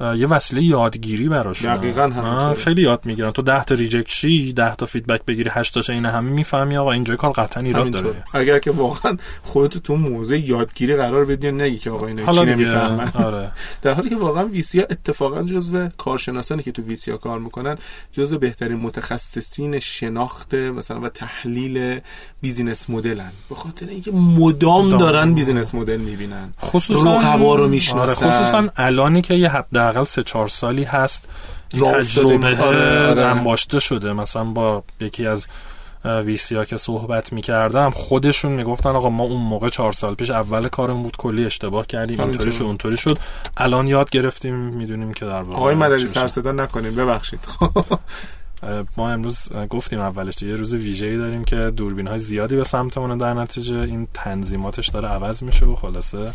یه 0.00 0.26
وسیله 0.26 0.62
یادگیری 0.62 1.28
براشون. 1.28 1.74
دقیقاً 1.74 2.54
خیلی 2.54 2.82
یاد 2.82 3.00
می‌گیرن. 3.04 3.30
تو 3.30 3.42
10 3.42 3.64
تا 3.64 3.74
reject 3.74 4.08
شی 4.08 4.52
10 4.52 4.74
تا 4.74 4.86
feedback 4.86 5.24
بگیری 5.24 5.50
8 5.52 5.74
تاش 5.74 5.90
این 5.90 6.06
همه 6.06 6.30
می‌فهمی 6.30 6.76
آقا 6.76 6.92
اینجا 6.92 7.16
کار 7.16 7.30
قطعا 7.30 7.62
ایراد 7.62 7.90
داره. 7.90 8.24
اگر 8.32 8.58
که 8.58 8.70
واقعا 8.70 9.16
خودت 9.42 9.78
تو 9.78 9.96
موضع 9.96 10.38
یادگیری 10.38 10.96
قرار 10.96 11.24
بدی 11.24 11.52
نگی 11.52 11.78
که 11.78 11.90
آقا 11.90 12.06
اینا 12.06 12.32
چی 12.32 12.44
نمی‌فهمن. 12.44 13.12
آره. 13.14 13.52
در 13.82 13.94
حالی 13.94 14.08
که 14.08 14.16
واقعا 14.16 14.46
VC 14.46 14.80
اتفاقا 14.80 15.42
جزو 15.42 15.88
کارشناسانی 15.88 16.62
که 16.62 16.72
تو 16.72 16.82
VC 16.82 17.12
کار 17.18 17.38
می‌کنن 17.38 17.78
جزو 18.12 18.38
بهترین 18.38 18.76
متخصصین 18.76 19.78
شناخت 19.78 20.54
مثلا 20.54 21.00
و 21.00 21.08
تحلیل 21.08 22.00
business 22.40 22.90
model 22.90 23.20
ن. 23.20 23.32
به 23.48 23.54
خاطر 23.54 23.86
اینکه 23.88 24.12
مدام 24.12 24.98
دارن 24.98 25.34
business 25.34 25.74
model 25.74 25.96
می‌بینن. 25.96 26.52
خصوصا 26.60 27.16
رقبا 27.16 27.54
رو 27.54 27.68
می‌شناسن. 27.68 28.26
آره 28.26 28.40
خصوصا 28.42 28.68
الانی 28.76 29.22
که 29.22 29.34
یه 29.34 29.48
حد 29.48 29.66
حداقل 29.86 30.06
سه 30.06 30.22
چهار 30.22 30.48
سالی 30.48 30.84
هست. 30.84 31.28
تجربه 31.70 32.62
آره، 32.62 33.08
آره. 33.08 33.24
انباشته 33.24 33.80
شده. 33.80 34.12
مثلا 34.12 34.44
با 34.44 34.82
یکی 35.00 35.26
از 35.26 35.46
ویسی 36.04 36.56
ها 36.56 36.64
که 36.64 36.76
صحبت 36.76 37.32
می‌کردم 37.32 37.90
خودشون 37.90 38.52
می‌گفتن 38.52 38.90
آقا 38.90 39.10
ما 39.10 39.24
اون 39.24 39.40
موقع 39.40 39.68
چهار 39.68 39.92
سال 39.92 40.14
پیش 40.14 40.30
اول 40.30 40.68
کارم 40.68 41.02
بود 41.02 41.16
کلی 41.16 41.44
اشتباه 41.44 41.86
کردیم 41.86 42.20
اینطوری 42.20 42.52
شد 42.52 42.62
اونطوری 42.62 42.96
شد. 42.96 43.18
الان 43.56 43.86
یاد 43.86 44.10
گرفتیم 44.10 44.54
می‌دونیم 44.54 45.12
که 45.12 45.24
در 45.24 45.42
واقع 45.42 45.58
آقای 45.58 45.74
مدنی 45.74 46.06
سر 46.06 46.26
صدا 46.26 46.52
نکنیم 46.52 46.94
ببخشید. 46.94 47.40
ما 48.96 49.10
امروز 49.10 49.48
گفتیم 49.70 50.00
اولش 50.00 50.42
یه 50.42 50.56
روز 50.56 50.74
ویژه‌ای 50.74 51.16
داریم 51.16 51.44
که 51.44 51.56
دوربین 51.56 52.06
های 52.06 52.18
زیادی 52.18 52.56
به 52.56 52.64
سمتمون 52.64 53.18
در 53.18 53.34
نتیجه. 53.34 53.76
این 53.76 54.08
تنظیماتش 54.14 54.88
داره 54.88 55.08
عوض 55.08 55.42
میشه 55.42 55.66
و 55.66 55.76
خلاصه 55.76 56.32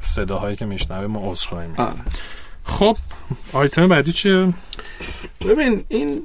صداهایی 0.00 0.56
که 0.56 0.66
میشنویم 0.66 1.10
ما 1.10 1.30
عذرخواهی 1.30 1.68
می‌کنیم. 1.68 2.04
خب 2.66 2.96
آیتم 3.52 3.88
بعدی 3.88 4.12
چیه؟ 4.12 4.52
ببین 5.48 5.84
این 5.88 6.22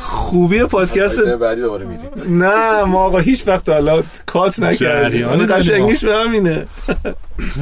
خوبی 0.00 0.64
پادکست 0.64 1.20
بعدی 1.20 1.60
دوباره 1.60 1.86
میریم 1.86 2.42
نه 2.44 2.84
ما 2.84 3.04
آقا 3.04 3.18
هیچ 3.18 3.48
وقت 3.48 3.68
حالا 3.68 4.02
کات 4.26 4.60
نکردیم. 4.60 5.28
اون 5.28 5.46
قشنگیش 5.58 6.04
به 6.04 6.16
همینه. 6.16 6.66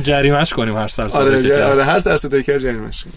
جریمش 0.02 0.54
کنیم 0.54 0.76
هر 0.76 0.88
سر 0.88 1.08
آره, 1.08 1.64
آره 1.64 1.84
هر 1.84 1.98
سر 1.98 2.16
صدای 2.16 2.42
کرد 2.42 2.58
جریمش 2.58 3.04
کنیم. 3.04 3.14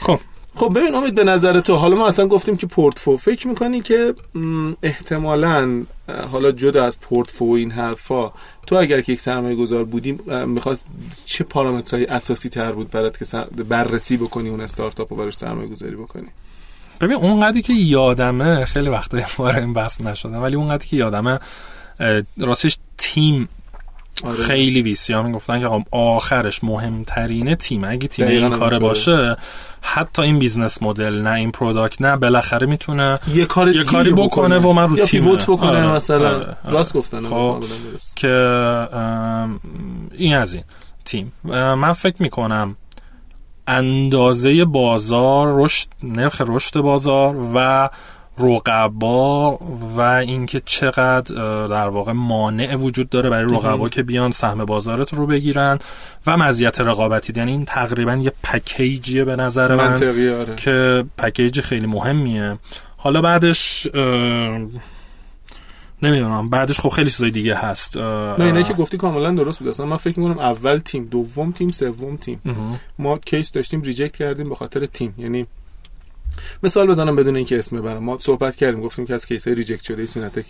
خب. 0.00 0.20
خب 0.54 0.78
ببین 0.78 0.94
امید 0.94 1.14
به 1.14 1.24
نظر 1.24 1.60
تو 1.60 1.76
حالا 1.76 1.96
ما 1.96 2.08
اصلا 2.08 2.26
گفتیم 2.26 2.56
که 2.56 2.66
پورتفو 2.66 3.16
فکر 3.16 3.48
می‌کنی 3.48 3.80
که 3.80 4.14
احتمالا 4.82 5.82
حالا 6.30 6.52
جدا 6.52 6.84
از 6.84 7.00
پورتفو 7.00 7.44
این 7.44 7.70
حرفا 7.70 8.32
تو 8.66 8.76
اگر 8.76 9.00
که 9.00 9.12
یک 9.12 9.20
سرمایه 9.20 9.56
گذار 9.56 9.84
بودیم 9.84 10.20
می‌خواست 10.46 10.86
چه 11.24 11.44
پارامترهای 11.44 12.06
اساسی 12.06 12.48
تر 12.48 12.72
بود 12.72 12.90
برات 12.90 13.18
که 13.18 13.44
بررسی 13.64 14.16
بکنی 14.16 14.48
اون 14.48 14.60
استارتاپ 14.60 15.12
رو 15.12 15.18
براش 15.18 15.36
سرمایه 15.36 15.68
گذاری 15.68 15.96
بکنی؟ 15.96 16.28
ببین 17.00 17.16
اون 17.16 17.40
قدری 17.40 17.62
که 17.62 17.72
یادمه 17.72 18.64
خیلی 18.64 18.88
وقتا 18.88 19.18
وارد 19.38 19.58
این 19.58 19.72
بحث 19.72 20.00
نشده 20.00 20.36
ولی 20.36 20.56
اون 20.56 20.68
قدری 20.68 20.88
که 20.88 20.96
یادمه 20.96 21.38
راستش 22.38 22.78
تیم 22.98 23.48
آره. 24.22 24.44
خیلی 24.44 24.82
VC 24.82 25.12
ها 25.12 25.22
می‌گفتن 25.22 25.60
که 25.60 25.84
آخرش 25.90 26.64
مهمترینه 26.64 27.54
تیم 27.54 27.84
اگه 27.84 28.08
تیم 28.08 28.26
این 28.26 28.50
کار 28.50 28.78
باشه 28.78 29.36
حتی 29.82 30.22
این 30.22 30.38
business 30.38 30.82
model 30.82 31.22
نه 31.22 31.32
این 31.32 31.50
product 31.50 32.02
نه 32.02 32.16
بالاخره 32.16 32.66
می‌تونه 32.66 33.18
یه, 33.34 33.46
کار 33.46 33.68
یه 33.68 33.84
کاری 33.84 34.12
بکنه, 34.12 34.58
و 34.58 34.72
من 34.72 34.88
رو 34.88 34.98
یا 34.98 35.04
تیم 35.04 35.36
بکنه 35.36 35.68
آره. 35.68 35.94
مثلا 35.94 36.34
آره. 36.34 36.56
راست 36.64 36.94
گفتن 36.94 37.22
خب 37.22 37.64
که 38.16 38.28
این 40.12 40.36
از 40.36 40.54
این 40.54 40.64
تیم 41.04 41.32
من 41.44 41.92
فکر 41.92 42.22
می‌کنم 42.22 42.76
اندازه 43.66 44.64
بازار 44.64 45.64
رشد 45.64 45.88
نرخ 46.02 46.42
رشد 46.46 46.80
بازار 46.80 47.36
و 47.54 47.90
رقبا 48.42 49.56
و 49.96 50.00
اینکه 50.00 50.62
چقدر 50.64 51.34
در 51.66 51.88
واقع 51.88 52.12
مانع 52.12 52.74
وجود 52.74 53.08
داره 53.08 53.30
برای 53.30 53.54
رقبا 53.54 53.88
که 53.88 54.02
بیان 54.02 54.32
سهم 54.32 54.64
بازارت 54.64 55.14
رو 55.14 55.26
بگیرن 55.26 55.78
و 56.26 56.36
مزیت 56.36 56.80
رقابتی. 56.80 57.32
یعنی 57.36 57.52
این 57.52 57.64
تقریبا 57.64 58.14
یه 58.14 58.32
پکیجیه 58.42 59.24
به 59.24 59.36
نظر 59.36 59.74
من 59.74 59.92
آره. 59.92 60.56
که 60.56 61.04
پکیج 61.18 61.60
خیلی 61.60 61.86
مهمیه. 61.86 62.58
حالا 62.96 63.20
بعدش 63.20 63.88
نمی‌دونم. 66.02 66.50
بعدش 66.50 66.80
خب 66.80 66.88
خیلی 66.88 67.10
چیزای 67.10 67.30
دیگه 67.30 67.54
هست. 67.54 67.96
نه 67.96 68.44
اینه 68.44 68.62
که 68.62 68.74
گفتی 68.74 68.96
کاملا 68.96 69.30
درست 69.30 69.58
بود. 69.58 69.68
اصلا 69.68 69.86
من 69.86 69.96
فکر 69.96 70.20
می‌کنم 70.20 70.38
اول 70.38 70.78
تیم 70.78 71.04
دوم 71.04 71.52
تیم 71.52 71.68
سوم 71.68 72.16
تیم. 72.16 72.40
ما 72.98 73.18
کیس 73.18 73.52
داشتیم 73.52 73.82
ریجکت 73.82 74.16
کردیم 74.16 74.48
به 74.48 74.54
خاطر 74.54 74.86
تیم. 74.86 75.14
یعنی 75.18 75.46
مثال 76.62 76.86
بزنم 76.86 77.16
بدون 77.16 77.36
اینکه 77.36 77.58
اسم 77.58 77.76
ببرم. 77.76 78.04
ما 78.04 78.18
صحبت 78.18 78.56
کردیم 78.56 78.80
گفتیم 78.80 79.06
که 79.06 79.14
از 79.14 79.26
کیس 79.26 79.48
ریجکت 79.48 79.84
شده 79.84 80.06
سینتک 80.06 80.44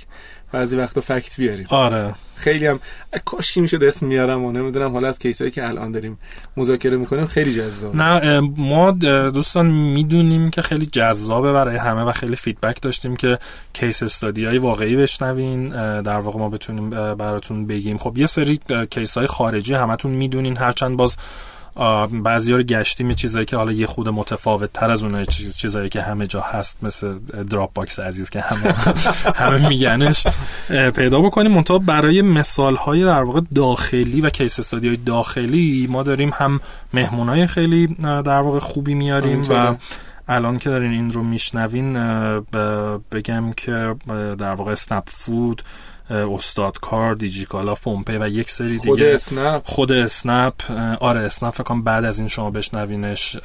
بعضی 0.53 0.77
وقتا 0.77 1.01
فکت 1.01 1.37
بیاریم. 1.41 1.67
آره. 1.69 2.15
خیلی 2.37 2.67
هم 2.67 2.81
کاش 3.25 3.53
کی 3.53 3.61
می‌شد 3.61 3.85
اسم 3.85 4.07
میارم 4.07 4.45
و 4.45 4.53
نمی‌دونم. 4.53 4.93
حالا 4.93 5.09
از 5.09 5.19
کیسایی 5.19 5.51
که 5.51 5.69
الان 5.69 5.93
داریم 5.93 6.19
مذاکره 6.57 6.97
می‌کنیم 6.97 7.27
خیلی 7.27 7.53
جذاب. 7.53 7.97
نه 7.97 8.41
ما 8.57 8.91
دوستان 9.31 9.67
می‌دونیم 9.67 10.51
که 10.51 10.63
خیلی 10.63 10.87
جذابه 10.87 11.53
برای 11.53 11.77
همه 11.77 12.03
و 12.03 12.13
خیلی 12.13 12.37
فیدبک 12.37 12.83
داشتیم 12.83 13.17
که 13.17 13.39
case 13.73 14.03
study 14.03 14.45
های 14.45 14.59
واقعی 14.59 14.97
بشنوین. 14.97 15.69
در 16.03 16.19
واقع 16.19 16.39
ما 16.39 16.49
بتونیم 16.49 16.91
براتون 17.15 17.67
بگیم. 17.67 17.99
خب 17.99 18.19
یه 18.19 18.27
سری 18.27 18.61
case 18.91 19.19
های 19.19 19.27
خارجی 19.27 19.75
همتون 19.75 20.11
می‌دونین. 20.11 20.57
هرچند 20.57 20.97
باز 20.97 21.17
بعضی 22.13 22.53
رو 22.53 22.63
گشتیم 22.63 23.09
یه 23.09 23.15
چیزایی 23.15 23.47
که 23.47 23.57
حالا 23.57 23.73
یه 23.73 23.87
خود 23.87 24.09
متفاوت 24.09 24.73
تر 24.73 24.91
از 24.91 25.05
اون 25.05 25.25
چیز 25.25 25.57
چیزایی 25.57 25.89
که 25.89 26.03
همه 26.03 26.27
جا 26.27 26.41
هست 26.41 26.85
مثل 26.85 27.19
دراپ 27.51 27.73
باکس 27.73 27.99
عزیز 27.99 28.31
که 28.31 28.41
همه 28.41 28.75
همه 29.41 29.69
میگنش. 29.69 30.27
پیدا 30.95 31.21
بکنیم. 31.21 31.53
منتها 31.53 31.79
برای 31.79 32.23
مثال 32.23 32.77
های 32.77 33.05
در 33.05 33.23
واقع 33.23 33.41
داخلی 33.55 34.21
و 34.21 34.31
case 34.31 34.59
study 34.59 34.89
های 34.89 34.97
داخلی 34.97 35.87
ما 35.91 36.03
داریم 36.03 36.31
هم 36.35 36.61
مهمون 36.95 37.29
های 37.29 37.47
خیلی 37.47 37.87
در 38.01 38.41
واقع 38.41 38.59
خوبی 38.59 38.95
میاریم 38.95 39.43
و 39.49 39.77
الان 40.29 40.57
که 40.57 40.71
دارین 40.71 40.93
این 40.93 41.11
رو 41.11 41.23
میشنوین 41.23 41.93
بگم 43.13 43.53
که 43.53 43.95
در 44.39 44.55
واقع 44.55 44.73
اسنپ 44.73 45.05
فود 45.07 45.63
استاد 46.13 46.81
کار 46.81 47.15
دیجیکالا 47.15 47.75
فونپی 47.75 48.17
و 48.17 48.29
یک 48.29 48.51
سری 48.51 48.79
خود 48.79 48.99
دیگه. 48.99 49.15
اسنپ. 49.15 49.63
خود 49.65 49.93
اسنپ 49.93 50.55
آره 51.01 51.21
اسنپ 51.21 51.55
فکر 51.55 51.75
بعد 51.75 52.05
از 52.05 52.19
این 52.19 52.29
شما 52.29 52.51
بشنوینش 52.51 53.37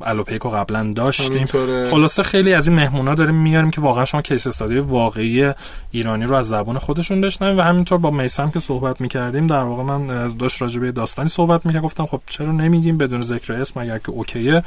الوپیکو 0.00 0.50
قبلا 0.50 0.92
داشتیم. 0.96 1.46
خلاصه 1.90 2.22
خیلی 2.22 2.54
از 2.54 2.68
این 2.68 2.76
مهمونا 2.76 3.14
داریم 3.14 3.34
میاریم 3.34 3.70
که 3.70 3.80
واقعا 3.80 4.04
شما 4.04 4.22
case 4.22 4.46
study 4.46 4.78
واقعی 4.78 5.52
ایرانی 5.90 6.24
رو 6.24 6.34
از 6.34 6.48
زبان 6.48 6.78
خودشون 6.78 7.20
بشنویم 7.20 7.58
و 7.58 7.62
همینطور 7.62 7.98
با 7.98 8.10
میسم 8.10 8.50
که 8.50 8.60
صحبت 8.60 9.00
می‌کردیم 9.00 9.46
در 9.46 9.62
واقع 9.62 9.82
من 9.82 10.28
داشت 10.36 10.62
راجع 10.62 10.80
به 10.80 10.92
داستانی 10.92 11.28
صحبت 11.28 11.66
می‌کردم 11.66 11.84
گفتم 11.84 12.06
خب 12.06 12.20
چرا 12.26 12.52
نمیگیم 12.52 12.98
بدون 12.98 13.22
ذکر 13.22 13.52
اسم 13.52 13.80
اگر 13.80 13.98
که 13.98 14.10
okay 14.10 14.45
ه. 14.45 14.62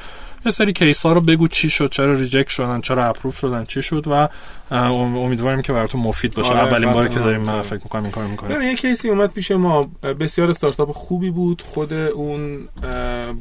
یه 0.46 0.52
سری 0.52 0.74
case 0.74 1.06
ها 1.06 1.14
رو 1.14 1.22
بگو 1.22 1.48
چی 1.48 1.70
شد 1.70 1.90
چرا 1.90 2.14
reject 2.14 2.48
شدن 2.48 2.82
چرا 2.82 3.06
approve 3.06 3.38
شدن 3.38 3.66
چی 3.66 3.82
شد 3.82 4.08
و 4.08 4.30
امیدواریم 4.72 5.62
که 5.62 5.74
براتون 5.74 6.02
مفید 6.02 6.34
باشه. 6.34 6.50
آره 6.50 6.60
اولین 6.60 6.92
باری 6.92 7.10
که 7.10 7.20
داریم 7.20 7.42
من 7.42 7.62
فکر 7.62 7.84
می‌کنم 7.84 8.04
این 8.04 8.12
کار 8.12 8.28
می‌کنیم. 8.28 8.62
یه 8.62 8.76
case 8.76 9.03
ی 9.03 9.10
اومد 9.10 9.34
پیش 9.34 9.52
ما. 9.52 9.82
بسیار 10.20 10.50
استارتاپ 10.50 10.92
خوبی 10.92 11.30
بود. 11.30 11.62
خود 11.62 11.94
اون 11.94 12.68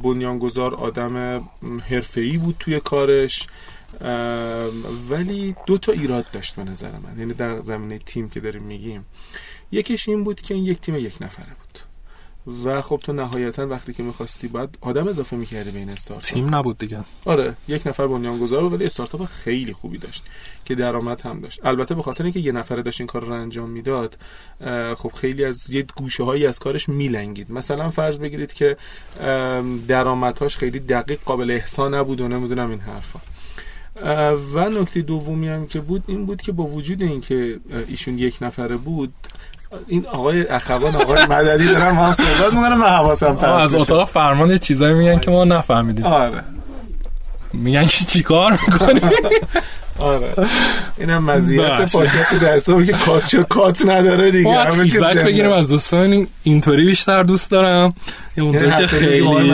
بنیانگذار 0.03 0.75
آدم 0.75 1.43
حرفه‌ای 1.89 2.37
بود 2.37 2.55
توی 2.59 2.79
کارش. 2.79 3.47
ولی 5.09 5.55
دو 5.65 5.77
تا 5.77 5.91
ایراد 5.91 6.25
داشت 6.33 6.55
به 6.55 6.63
نظر 6.63 6.91
من. 6.91 7.19
یعنی 7.19 7.33
در 7.33 7.61
زمینه 7.61 7.99
تیم 7.99 8.29
که 8.29 8.39
داریم 8.39 8.63
میگیم. 8.63 9.05
یکیش 9.71 10.09
این 10.09 10.23
بود 10.23 10.41
که 10.41 10.53
این 10.53 10.63
یک 10.63 10.81
تیم 10.81 10.95
یک 10.95 11.17
نفره 11.21 11.45
بود. 11.45 11.90
و 12.65 12.81
خب 12.81 12.99
تو 13.03 13.13
نهایتا 13.13 13.67
وقتی 13.67 13.93
که 13.93 14.03
می‌خواستی 14.03 14.47
باید 14.47 14.77
آدم 14.81 15.07
اضافه 15.07 15.35
می‌کردی 15.35 15.71
به 15.71 15.79
این 15.79 15.89
استارتاپ. 15.89 16.25
تیم 16.25 16.55
نبود 16.55 16.77
دیگه. 16.77 16.99
آره 17.25 17.55
یک 17.67 17.87
نفر 17.87 18.07
بنیانگذار 18.07 18.61
بود 18.61 18.73
ولی 18.73 18.85
استارتاپ 18.85 19.25
خیلی 19.25 19.73
خوبی 19.73 19.97
داشت 19.97 20.23
که 20.65 20.75
درآمد 20.75 21.21
هم 21.21 21.39
داشت. 21.39 21.65
البته 21.65 21.95
به 21.95 22.01
خاطر 22.01 22.23
اینکه 22.23 22.39
یه 22.39 22.51
نفره 22.51 22.81
داشت 22.81 23.01
این 23.01 23.07
کار 23.07 23.23
رو 23.23 23.33
انجام 23.33 23.69
می‌داد 23.69 24.17
خب 24.97 25.11
خیلی 25.15 25.45
از 25.45 25.69
یه 25.69 25.85
گوشه 25.95 26.23
هایی 26.23 26.47
از 26.47 26.59
کارش 26.59 26.89
میلنگید. 26.89 27.51
مثلا 27.51 27.89
فرض 27.89 28.19
بگیرید 28.19 28.53
که 28.53 28.77
درآمدهاش 29.87 30.57
خیلی 30.57 30.79
دقیق 30.79 31.19
قابل 31.25 31.51
احسان 31.51 31.95
نبود 31.95 32.21
و 32.21 32.27
نمی‌دونم 32.27 32.69
این 32.69 32.79
حرفا. 32.79 33.19
و 34.53 34.69
نکته 34.69 35.01
دومی 35.01 35.47
هم 35.47 35.67
که 35.67 35.79
بود 35.79 36.03
این 36.07 36.25
بود 36.25 36.41
که 36.41 36.51
با 36.51 36.63
وجود 36.63 37.01
اینکه 37.01 37.59
ایشون 37.87 38.19
یک 38.19 38.37
نفره 38.41 38.77
بود 38.77 39.13
این 39.87 40.05
آقای 40.07 40.47
اخوان 40.47 40.95
آقای 40.95 41.25
مددی 41.25 41.67
دارن 41.67 41.91
ما 41.91 42.05
هم 42.05 42.13
صحبت 42.13 42.53
می‌کنم 42.53 42.77
من 42.77 42.87
حواسم 42.87 43.37
از 43.37 43.75
اتاق 43.75 44.09
فرمان 44.09 44.51
یه 44.51 44.57
چیزایی 44.57 44.93
میگن 44.93 45.19
که 45.19 45.31
ما 45.31 45.43
نفهمیدیم. 45.43 46.05
آره. 46.05 46.43
میگن 47.53 47.85
که 47.85 48.05
چیکار 48.05 48.51
می‌کنی؟ 48.51 49.01
آره. 49.99 50.33
اینم 50.97 51.23
مزیت 51.23 51.91
پادکست 51.93 52.35
در 52.35 52.59
صبح 52.59 52.85
که 52.85 52.93
کات 52.93 53.27
شد 53.27 53.47
کات 53.47 53.85
نداره 53.85 54.31
دیگه. 54.31 54.59
همه 54.59 54.89
چیز 54.89 55.03
بگیریم 55.03 55.51
از 55.51 55.69
دوستان. 55.69 56.27
اینطوری 56.43 56.85
بیشتر 56.85 57.23
دوست 57.23 57.51
دارم. 57.51 57.93
یه 58.37 58.43
اونطوری 58.43 58.71
که 58.71 58.87
خیلی 58.87 59.51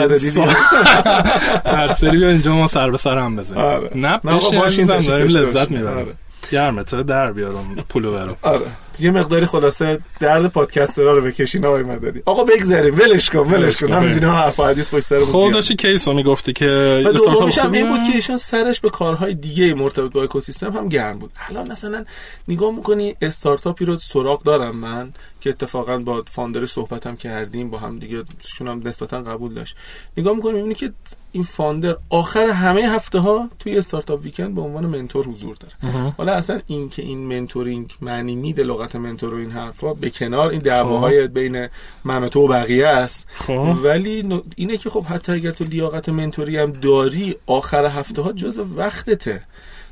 هر 1.64 1.92
سری 1.92 2.10
بیا 2.16 2.28
اینجا 2.28 2.54
ما 2.54 2.68
سر 2.68 2.90
به 2.90 2.96
سر 2.96 3.18
هم 3.18 3.36
بزنیم. 3.36 3.64
آره. 3.64 3.90
نه 3.94 4.18
باشین 4.18 4.86
داریم 4.86 5.26
لذت 5.26 5.70
می‌بریم. 5.70 6.06
گرمه 6.50 6.84
تا 6.84 7.02
در 7.02 7.32
بیارم 7.32 7.84
پولو 7.88 8.12
برو 8.12 8.36
آره. 8.42 8.60
یه 9.00 9.10
مقداری 9.10 9.46
خلاصه 9.46 9.98
درد 10.20 10.46
پادکسترها 10.46 11.12
رو 11.12 11.22
بکشین 11.22 11.66
آقای 11.66 11.82
مددی 11.82 12.22
آقا 12.26 12.44
بگذریم 12.44 12.94
ولش 12.94 13.30
کن 13.30 13.38
ولش 13.38 13.76
کن. 13.76 13.92
همینجوری 13.92 14.26
حرف 14.26 14.60
حدیث 14.60 14.94
پشت 14.94 15.04
سر 15.04 15.18
خود 15.18 15.52
داشتی 15.52 15.76
کیسو 15.76 16.12
می‌گفتی 16.12 16.52
که 16.52 17.02
دومیش 17.16 17.58
هم 17.58 17.72
این 17.72 17.88
بود 17.88 18.02
که 18.02 18.14
ایشون 18.14 18.36
سرش 18.36 18.80
به 18.80 18.90
کارهای 18.90 19.34
دیگه 19.34 19.74
مرتبط 19.74 20.12
با 20.12 20.22
اکوسیستم 20.22 20.72
هم 20.72 20.88
گرم 20.88 21.18
بود. 21.18 21.30
الان 21.48 21.70
مثلا 21.70 22.04
نگاه 22.48 22.74
می‌کنی 22.74 23.16
استارتاپی 23.22 23.84
رو 23.84 23.96
سراغ 23.96 24.42
دارم 24.42 24.76
من 24.76 25.12
که 25.40 25.50
اتفاقا 25.50 25.98
با 25.98 26.22
فاندر 26.30 26.66
صحبتم 26.66 27.16
کردیم 27.16 27.70
با 27.70 27.78
هم 27.78 27.98
دیگه 27.98 28.22
شون 28.46 28.68
هم 28.68 28.82
نسبتا 28.84 29.22
قبول 29.22 29.54
داشت. 29.54 29.76
نگاه 30.16 30.36
می‌کنیم 30.36 30.54
می‌بینی 30.54 30.74
که 30.74 30.92
این 31.32 31.44
founder 31.44 31.96
آخر 32.10 32.46
همه 32.46 32.80
هفته 32.80 33.18
ها 33.18 33.48
توی 33.58 33.78
startup 33.78 34.24
weekend 34.24 34.54
به 34.54 34.60
عنوان 34.60 34.86
mentor 34.86 35.28
حضور 35.28 35.56
داره. 35.56 35.92
حالا 36.18 36.32
اصلا 36.32 36.60
این 36.66 36.88
که 36.88 37.02
این 37.02 37.18
mentoring 37.18 37.90
معنی 38.00 38.36
میده 38.36 38.62
لغت 38.62 38.87
mentor 38.96 39.34
و 39.34 39.36
این 39.36 39.50
حرفا 39.50 39.94
به 39.94 40.10
کنار 40.10 40.50
این 40.50 40.60
دعواهای 40.60 41.26
خب. 41.26 41.34
بین 41.34 41.68
من 42.04 42.24
و 42.24 42.28
تو 42.28 42.40
و 42.40 42.48
بقیه 42.48 42.86
است. 42.86 43.26
خب. 43.34 43.76
ولی 43.82 44.42
اینه 44.56 44.76
که 44.76 44.90
خب 44.90 45.04
حتی 45.04 45.32
اگر 45.32 45.52
تو 45.52 45.64
لیاقت 45.64 46.08
mentor 46.08 46.51
ی 46.51 46.58
هم 46.58 46.72
داری 46.72 47.36
آخر 47.46 47.86
هفته 47.86 48.22
ها 48.22 48.32
جزو 48.32 48.66
وقتته. 48.76 49.42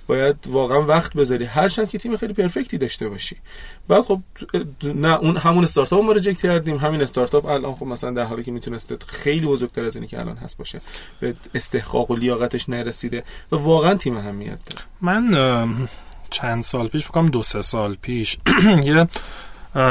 باید 0.09 0.37
واقعا 0.49 0.83
وقت 0.83 1.15
بذاری. 1.15 1.45
هرچند 1.45 1.91
که 1.91 1.99
تیم 1.99 2.17
خیلی 2.17 2.33
perfect 2.33 2.73
ی 2.73 2.79
داشته 2.79 3.09
باشی. 3.09 3.37
بعد 3.89 4.03
خب 4.03 4.21
نه 4.85 5.19
اون 5.19 5.37
همون 5.37 5.65
استارتاپ 5.65 6.05
ما 6.05 6.13
reject 6.13 6.43
کردیم. 6.43 6.77
همین 6.77 7.03
استارتاپ 7.03 7.47
الان 7.47 7.75
خب 7.75 7.87
مثلا 7.87 8.11
در 8.11 8.25
حالی 8.25 8.43
که 8.43 8.53
می‌تونست 8.53 9.05
خیلی 9.07 9.47
بزرگتر 9.47 9.85
از 9.85 9.97
اینی 9.97 10.09
که 10.09 10.21
الان 10.21 10.37
هست 10.37 10.59
باشه 10.59 10.81
به 11.21 11.35
استحقاق 11.55 12.11
و 12.11 12.17
لیاقتش 12.17 12.69
نرسیده. 12.69 13.25
و 13.53 13.57
واقعا 13.57 13.95
تیم 13.95 14.17
اهمیت 14.17 14.59
داره. 14.71 14.85
من 15.01 15.35
چند 16.31 16.63
سال 16.63 16.89
پیش 16.89 17.05
بکنم 17.05 17.27
دو 17.27 17.43
سه 17.43 17.63
سال 17.63 17.95
پیش 17.95 18.39
یه 18.85 19.09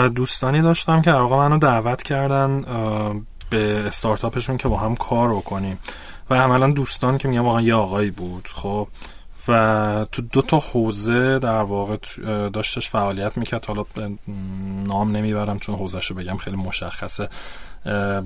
دوستانی 0.09 0.61
داشتم 0.61 1.01
که 1.01 1.11
آقا 1.11 1.47
منو 1.47 1.57
دعوت 1.57 2.03
کردن 2.03 2.61
به 3.49 3.83
استارتاپشون 3.87 4.57
که 4.57 4.67
با 4.67 4.77
هم 4.77 4.95
کار 4.95 5.29
رو 5.29 5.41
کنیم 5.41 5.79
و 6.29 6.35
عملا 6.35 6.71
دوستان 6.71 7.17
که 7.17 7.27
میگم 7.27 7.45
واقعا 7.45 7.61
یه 7.61 7.73
آقایی 7.75 8.11
بود 8.11 8.49
خب. 8.53 8.87
و 9.47 10.05
تو 10.11 10.21
دو 10.21 10.41
تا 10.41 10.59
حوزه 10.59 11.39
در 11.39 11.61
واقع 11.61 11.97
داشتش 12.53 12.89
فعالیت 12.89 13.37
می‌کرد. 13.37 13.65
حالا 13.65 13.85
نام 14.87 15.11
نمی‌برم 15.11 15.59
چون 15.59 15.75
حوزش 15.75 16.05
رو 16.05 16.15
بگم 16.15 16.37
خیلی 16.37 16.57
مشخصه. 16.57 17.29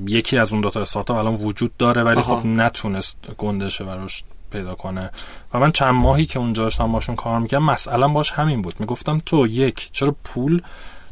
یکی 0.08 0.38
از 0.38 0.52
اون 0.52 0.62
دو 0.62 0.70
تا 0.70 0.82
استارتاپ 0.82 1.18
الان 1.18 1.36
وجود 1.36 1.78
داره 1.78 2.04
ولی 2.04 2.22
خب 2.22 2.46
نتونست 2.46 3.18
گندشه 3.38 3.84
براش 3.84 4.24
پیدا 4.50 4.76
کنه. 4.76 5.12
و 5.54 5.60
من 5.60 5.72
چند 5.72 5.94
ماهی 5.94 6.26
که 6.26 6.40
اونجا 6.40 6.64
داشتم 6.64 6.92
باشون 6.92 7.16
کار 7.16 7.40
می‌کردم 7.40 7.64
مسئله 7.64 8.08
باش 8.08 8.32
همین 8.32 8.62
بود. 8.62 8.76
می‌گفتم 8.80 9.18
تو 9.26 9.48
یک 9.48 9.90
چرا 9.92 10.16
پول 10.24 10.62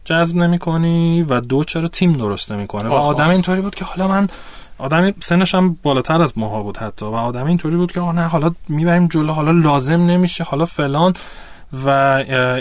جذب 0.05 0.37
نمی 0.37 0.59
کنی 0.59 1.23
و 1.23 1.39
دو 1.39 1.63
چرا 1.63 1.87
تیم 1.87 2.13
درست 2.13 2.51
نمی‌کنه؟ 2.51 2.89
و 2.89 2.93
آدم 2.93 3.29
اینطوری 3.29 3.61
بود 3.61 3.75
که 3.75 3.85
حالا 3.85 4.07
من 4.07 4.27
آدمی 4.77 5.13
سنش 5.19 5.55
هم 5.55 5.77
بالاتر 5.83 6.21
از 6.21 6.37
ماها 6.37 6.63
بود 6.63 6.77
حتی. 6.77 7.05
و 7.05 7.13
آدم 7.13 7.45
اینطوری 7.45 7.75
بود 7.75 7.91
که 7.91 8.01
نه 8.01 8.21
حالا 8.21 8.51
می‌بریم 8.69 9.07
جلو 9.07 9.33
حالا 9.33 9.51
لازم 9.51 10.01
نمیشه 10.01 10.43
حالا 10.43 10.65
فلان. 10.65 11.13
و 11.85 11.89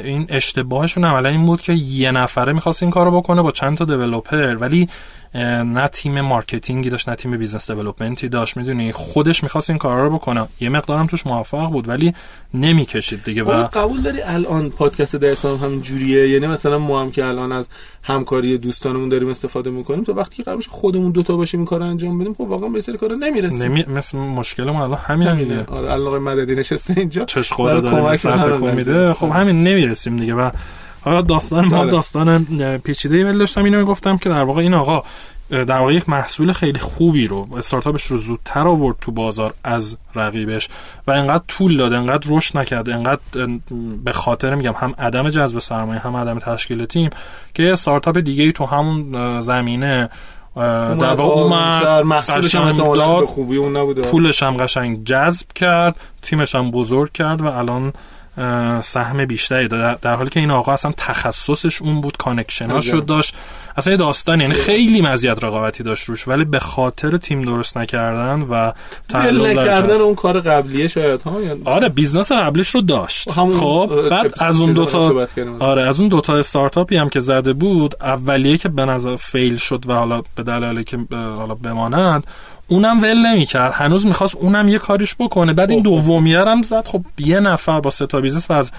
این 0.04 0.26
اشتباهشون 0.28 1.04
عملا 1.04 1.28
این 1.28 1.46
بود 1.46 1.60
که 1.60 1.72
یه 1.72 2.10
نفره 2.10 2.52
می‌خواست 2.52 2.82
این 2.82 2.92
کارو 2.92 3.10
بکنه 3.10 3.42
با 3.42 3.50
چند 3.50 3.76
تا 3.76 3.84
دیولپر 3.84 4.56
ولی 4.56 4.88
نه 5.64 5.88
تیم 5.88 6.20
مارکتینگی 6.20 6.90
داشت 6.90 7.08
نه 7.08 7.14
تیم 7.14 7.36
بیزنس 7.36 7.70
دیولپمنتی 7.70 8.28
داشت. 8.28 8.56
می‌دونی 8.56 8.92
خودش 8.92 9.42
می‌خواست 9.42 9.70
این 9.70 9.78
کارا 9.78 10.04
رو 10.04 10.10
بکنه. 10.10 10.48
یه 10.60 10.68
مقدارم 10.68 11.06
توش 11.06 11.26
موفق 11.26 11.70
بود 11.70 11.88
ولی 11.88 12.14
نمی‌کشید 12.54 13.22
دیگه 13.22 13.42
و 13.42 13.66
قبول 13.66 14.00
داری 14.00 14.20
الان 14.20 14.70
پادکست 14.70 15.16
درسام 15.16 15.58
هم 15.58 15.80
جوریه 15.80 16.28
یعنی 16.28 16.46
مثلا 16.46 16.78
ما 16.78 17.00
هم 17.00 17.10
که 17.10 17.24
الان 17.24 17.52
از 17.52 17.68
همکاری 18.02 18.58
دوستانمون 18.58 19.08
داریم 19.08 19.28
استفاده 19.28 19.70
می‌کنیم 19.70 20.04
تو 20.04 20.12
وقتی 20.12 20.36
که 20.36 20.42
قرار 20.42 20.62
خودمون 20.68 21.12
دوتا 21.12 21.36
باشیم 21.36 21.60
این 21.60 21.66
کار 21.66 21.82
انجام 21.82 22.18
بدیم 22.18 22.34
خب 22.34 22.40
واقعا 22.40 22.68
به 22.68 22.80
سری 22.80 22.98
کارا 22.98 23.14
نمی‌رسیم. 23.14 23.72
نمی... 23.72 23.84
مثل 23.88 24.18
مشکل 24.18 24.70
ما 24.70 24.84
الان 24.84 24.98
همین 25.02 25.36
دیگه. 25.36 25.64
آره 25.64 25.88
علاقه 25.88 26.18
مددی 26.18 26.54
نشسته 26.54 26.94
اینجا. 26.96 27.24
چش 27.24 27.52
خورده 27.52 27.80
داره 27.80 28.74
میده. 28.74 29.14
خب 29.14 29.26
همین 29.26 29.64
نمی‌رسیم 29.64 30.16
دیگه 30.16 30.34
و 30.34 30.50
حالا 31.06 31.22
داستان 31.22 31.64
ما 31.64 31.82
بله. 31.82 31.90
داستان 31.90 32.44
پیچیده 32.78 33.16
ای 33.16 33.38
داشتم 33.38 33.64
اینو 33.64 33.84
گفتم 33.84 34.18
که 34.18 34.28
در 34.28 34.44
واقع 34.44 34.60
این 34.60 34.74
آقا 34.74 35.02
در 35.50 35.78
واقع 35.78 35.94
یک 35.94 36.08
محصول 36.08 36.52
خیلی 36.52 36.78
خوبی 36.78 37.26
رو 37.26 37.48
استارتاپش 37.56 38.02
رو 38.02 38.16
زودتر 38.16 38.68
آورد 38.68 38.96
تو 39.00 39.12
بازار 39.12 39.54
از 39.64 39.96
رقیبش 40.14 40.68
و 41.06 41.10
انقدر 41.10 41.44
طول 41.48 41.76
داد 41.76 41.92
انقدر 41.92 42.30
رشد 42.30 42.58
نکرد 42.58 42.90
انقدر 42.90 43.20
به 44.04 44.12
خاطر 44.12 44.54
میگم 44.54 44.74
هم 44.76 44.94
عدم 44.98 45.28
جذب 45.28 45.58
سرمایه 45.58 46.00
هم 46.00 46.16
عدم 46.16 46.38
تشکیل 46.38 46.84
تیم 46.84 47.10
که 47.54 47.72
استارتاپ 47.72 48.18
دیگه 48.18 48.44
ای 48.44 48.52
تو 48.52 48.66
همون 48.66 49.40
زمینه 49.40 50.08
در 50.56 51.14
واقع 51.14 51.40
اومد 51.40 51.86
محصولش 52.04 52.54
هم 52.54 53.24
خوبی 53.24 53.56
اون 53.56 53.76
نبوده 53.76 54.02
پولش 54.02 54.42
هم 54.42 54.56
قشنگ 54.56 55.04
جذب 55.04 55.46
کرد 55.54 55.96
تیمش 56.22 56.54
هم 56.54 56.70
بزرگ 56.70 57.12
کرد 57.12 57.42
و 57.42 57.46
الان 57.46 57.92
سهم 58.82 59.24
بیشتری 59.24 59.68
داد. 59.68 60.00
در 60.00 60.14
حالی 60.14 60.30
که 60.30 60.40
این 60.40 60.50
آقا 60.50 60.72
اصلا 60.72 60.92
تخصصش 60.96 61.82
اون 61.82 62.00
بود 62.00 62.16
connection 62.16 62.75
اش 62.75 62.86
شد 62.86 63.06
داشت. 63.06 63.34
اصلا 63.76 63.92
یه 63.92 63.96
داستان 63.96 64.40
یعنی 64.40 64.54
خیلی 64.54 65.02
مزیت 65.02 65.44
رقابتی 65.44 65.82
داشت 65.82 66.08
روش 66.08 66.28
ولی 66.28 66.44
به 66.44 66.58
خاطر 66.58 67.16
تیم 67.16 67.42
درست 67.42 67.76
نکردن 67.76 68.40
و 68.40 68.72
تعلق 69.08 69.46
نکردن 69.46 70.00
اون 70.00 70.14
کار 70.14 70.40
قبلیه 70.40 70.88
شاید 70.88 71.22
ها؟ 71.22 71.36
آره 71.64 71.88
business 71.88 72.32
قبلیش 72.32 72.68
رو 72.68 72.80
داشت. 72.80 73.30
خب 73.30 74.08
بعد 74.10 74.34
از 74.38 74.60
اون 74.60 74.72
دوتا 74.72 75.26
آره 75.58 75.86
از 75.86 76.00
اون 76.00 76.08
دوتا 76.08 76.36
استارتاپی 76.36 76.96
هم 76.96 77.08
که 77.08 77.20
زده 77.20 77.52
بود 77.52 77.94
اولیه 78.00 78.58
که 78.58 78.68
به 78.68 78.84
نظر 78.84 79.16
fail 79.16 79.56
شد 79.56 79.88
و 79.88 79.92
حالا 79.92 80.22
به 80.34 80.42
دلایلی 80.42 80.84
که 80.84 80.98
حالا 81.12 81.54
بماند 81.54 82.24
اونم 82.68 83.02
ول 83.02 83.18
نمی‌کرد. 83.26 83.72
هنوز 83.72 84.06
می‌خواست 84.06 84.36
اونم 84.36 84.68
یه 84.68 84.78
کاریش 84.78 85.16
بکنه. 85.18 85.52
بعد 85.52 85.70
این 85.70 85.84
خب، 85.84 85.90
خب. 85.90 86.06
دومیه 86.06 86.40
هم 86.40 86.62
زد. 86.62 86.86
خب 86.88 87.02
یه 87.18 87.40
نفر 87.40 87.80
با 87.80 87.90
سه 87.90 88.06
تا 88.06 88.20
business 88.20 88.50
و 88.50 88.52
از 88.52 88.70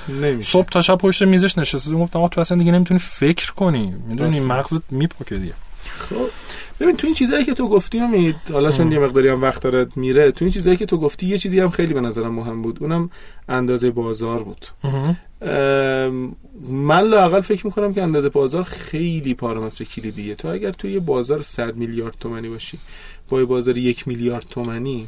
صبح 0.42 0.70
تا 0.70 0.82
شب 0.82 0.96
پشت 0.96 1.24
میزش 1.24 1.58
نشسته. 1.58 1.92
گفت 1.92 2.16
آقا 2.16 2.28
تو 2.28 2.42
اصلا 2.42 2.58
دیگه 2.58 2.72
نمی‌تونی 2.72 3.00
فکر 3.00 3.54
کنی. 3.54 3.94
می‌دونی 4.08 4.40
مغزت 4.40 4.92
میپکه 4.92 5.36
دیگه. 5.36 5.54
خب 5.84 6.16
ببین 6.80 6.98
تو 6.98 7.08
این 7.08 7.14
چیزایی 7.16 7.46
که 7.46 7.54
تو 7.54 7.68
گفتی 7.68 8.00
امید 8.00 8.36
حالا 8.54 8.72
چون 8.72 8.92
یه 8.92 9.00
مقداری 9.00 9.30
هم 9.30 9.42
وقت 9.42 9.62
داره 9.62 9.88
میره 9.96 10.32
تو 10.32 10.46
این 10.46 10.52
چیزایی 10.52 10.78
که 10.78 10.86
تو 10.86 10.98
گفتی 10.98 11.28
یه 11.28 11.38
چیزی 11.38 11.60
هم 11.60 11.70
خیلی 11.70 11.94
به 11.94 12.02
نظرم 12.02 12.34
مهم 12.34 12.62
بود. 12.62 12.78
اونم 12.82 13.10
اندازه 13.50 13.92
بازار 13.92 14.44
بود. 14.44 14.66
من 16.70 17.02
لااقل 17.02 17.42
فکر 17.42 17.66
می‌کنم 17.66 17.94
که 17.94 18.04
اندازه 18.04 18.30
بازار 18.30 18.64
خیلی 18.64 19.34
پارامتر 19.34 19.86
کلیدیه. 19.86 20.36
تو 20.36 20.48
اگر 20.48 20.72
توی 20.72 20.92
یه 20.92 21.00
بازار 21.00 21.42
100 21.42 21.76
میلیارد 21.76 22.16
تومانی 22.20 22.50
باشی 22.50 22.80
با 23.30 23.46
بازار 23.46 23.78
یک 23.78 24.08
میلیارد 24.08 24.46
تومنی 24.50 25.08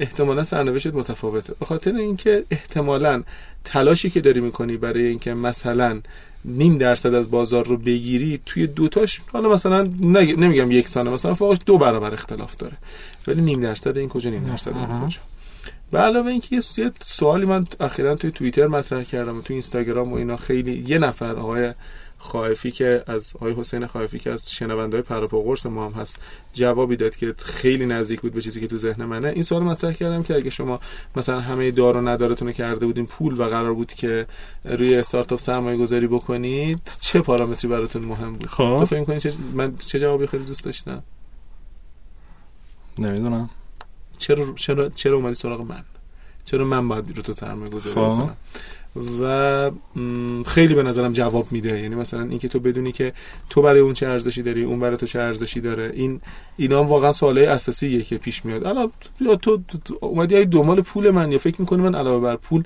احتمالا 0.00 0.44
سرنوشت 0.44 0.94
متفاوته. 0.94 1.54
به 1.60 1.66
خاطر 1.66 1.94
اینکه 1.94 2.44
احتمالا 2.50 3.22
تلاشی 3.64 4.10
که 4.10 4.20
داری 4.20 4.40
می‌کنی 4.40 4.76
برای 4.76 5.06
اینکه 5.06 5.34
مثلا 5.34 6.00
نیم 6.44 6.78
درصد 6.78 7.14
از 7.14 7.30
بازار 7.30 7.66
رو 7.66 7.76
بگیری 7.76 8.40
توی 8.46 8.66
دوتاش 8.66 9.20
حالا 9.32 9.48
مثلا 9.48 9.78
نمیگم 10.00 10.70
یک 10.70 10.88
سانه 10.88 11.10
مثلا 11.10 11.34
فوقش 11.34 11.58
دو 11.66 11.78
برابر 11.78 12.12
اختلاف 12.12 12.56
داره. 12.56 12.76
ولی 13.26 13.42
نیم 13.42 13.60
درصد 13.60 13.98
این 13.98 14.08
کجا 14.08 14.30
نیم 14.30 14.44
درصد 14.44 14.76
این 14.76 14.86
کجا؟ 14.86 15.18
به 15.90 15.98
علاوه 15.98 16.26
اینکه 16.26 16.56
یه 16.56 16.92
سوالی 17.02 17.46
من 17.46 17.66
اخیرا 17.80 18.14
توی 18.14 18.30
توییتر 18.30 18.66
مطرح 18.66 19.02
کردم 19.02 19.38
و 19.38 19.42
توی 19.42 19.54
اینستاگرام 19.54 20.12
و 20.12 20.16
اینا 20.16 20.36
خیلی 20.36 20.84
یه 20.88 20.98
نفر 20.98 21.36
آقای 21.36 21.72
خائفی 22.24 22.70
که 22.70 23.04
از 23.06 23.32
آقای 23.36 23.52
حسین 23.52 23.86
خائفی 23.86 24.18
که 24.18 24.30
از 24.30 24.52
شنوندهای 24.52 25.02
پراپا 25.02 25.40
قرص 25.40 25.66
ما 25.66 25.86
هم 25.86 25.92
هست 25.92 26.18
جوابی 26.52 26.96
داد 26.96 27.16
که 27.16 27.34
خیلی 27.38 27.86
نزدیک 27.86 28.20
بود 28.20 28.32
به 28.32 28.40
چیزی 28.40 28.60
که 28.60 28.66
تو 28.66 28.78
ذهن 28.78 29.04
منه. 29.04 29.28
این 29.28 29.42
سوال 29.42 29.62
مطرح 29.62 29.92
کردم 29.92 30.22
که 30.22 30.34
اگه 30.34 30.50
شما 30.50 30.80
مثلا 31.16 31.40
همه 31.40 31.70
دار 31.70 31.96
و 31.96 32.08
ندارتون 32.08 32.52
کرده 32.52 32.86
بودین 32.86 33.06
پول 33.06 33.40
و 33.40 33.44
قرار 33.44 33.74
بود 33.74 33.92
که 33.92 34.26
روی 34.64 34.96
استارتاپ 34.96 35.40
سرمایه 35.40 35.76
گذاری 35.76 36.06
بکنید 36.06 36.90
چه 37.00 37.20
پارامتری 37.20 37.70
براتون 37.70 38.02
مهم 38.02 38.32
بود؟ 38.32 38.46
خب. 38.46 38.76
تو 38.78 38.86
فکر 38.86 39.18
چه... 39.18 39.32
من 39.52 39.76
چه 39.76 40.00
جوابی 40.00 40.26
خیلی 40.26 40.44
دوست 40.44 40.64
داشتم؟ 40.64 41.02
نمی‌دونم. 42.98 43.50
چرا 44.18 44.52
چرا 44.56 44.88
چرا 44.88 45.16
اومدی 45.16 45.34
سراغ 45.34 45.60
من؟ 45.60 45.84
چرا 46.44 46.64
من 46.64 46.88
باید 46.88 47.16
رو 47.16 47.22
تو 47.22 47.32
سرمایه 47.32 47.70
گذاری 47.70 47.94
خب. 47.94 48.00
کنم 48.00 48.36
و 49.20 49.70
خیلی 50.46 50.74
به 50.74 50.82
نظرم 50.82 51.12
جواب 51.12 51.52
میده. 51.52 51.80
یعنی 51.80 51.94
مثلا 51.94 52.22
اینکه 52.22 52.48
تو 52.48 52.60
بدونی 52.60 52.92
که 52.92 53.12
تو 53.50 53.62
برای 53.62 53.80
اون 53.80 53.94
چه 53.94 54.06
ارزشی 54.06 54.42
داری 54.42 54.64
اون 54.64 54.80
برای 54.80 54.96
تو 54.96 55.06
چه 55.06 55.20
ارزشی 55.20 55.60
داره. 55.60 55.92
این 55.94 56.20
اینا 56.56 56.84
واقعا 56.84 57.12
سواله 57.12 57.48
اساسیه 57.48 58.02
که 58.02 58.18
پیش 58.18 58.44
میاد. 58.44 58.64
الان 58.64 58.90
یا 59.20 59.36
تو 59.36 59.60
اومدی 60.00 60.36
ای 60.36 60.44
دنبال 60.44 60.80
پول 60.80 61.10
من 61.10 61.32
یا 61.32 61.38
فکر 61.38 61.60
می‌کنی 61.60 61.82
من 61.82 61.94
علاوه 61.94 62.22
بر 62.22 62.36
پول 62.36 62.62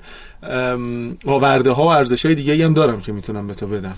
آورده 1.25 1.71
ها 1.71 1.83
و 1.83 1.87
ارزش 1.87 2.25
های 2.25 2.35
دیگه 2.35 2.65
هم 2.65 2.73
دارم 2.73 3.01
که 3.01 3.11
می‌تونم 3.11 3.47
به 3.47 3.53
تو 3.53 3.67
بدم. 3.67 3.95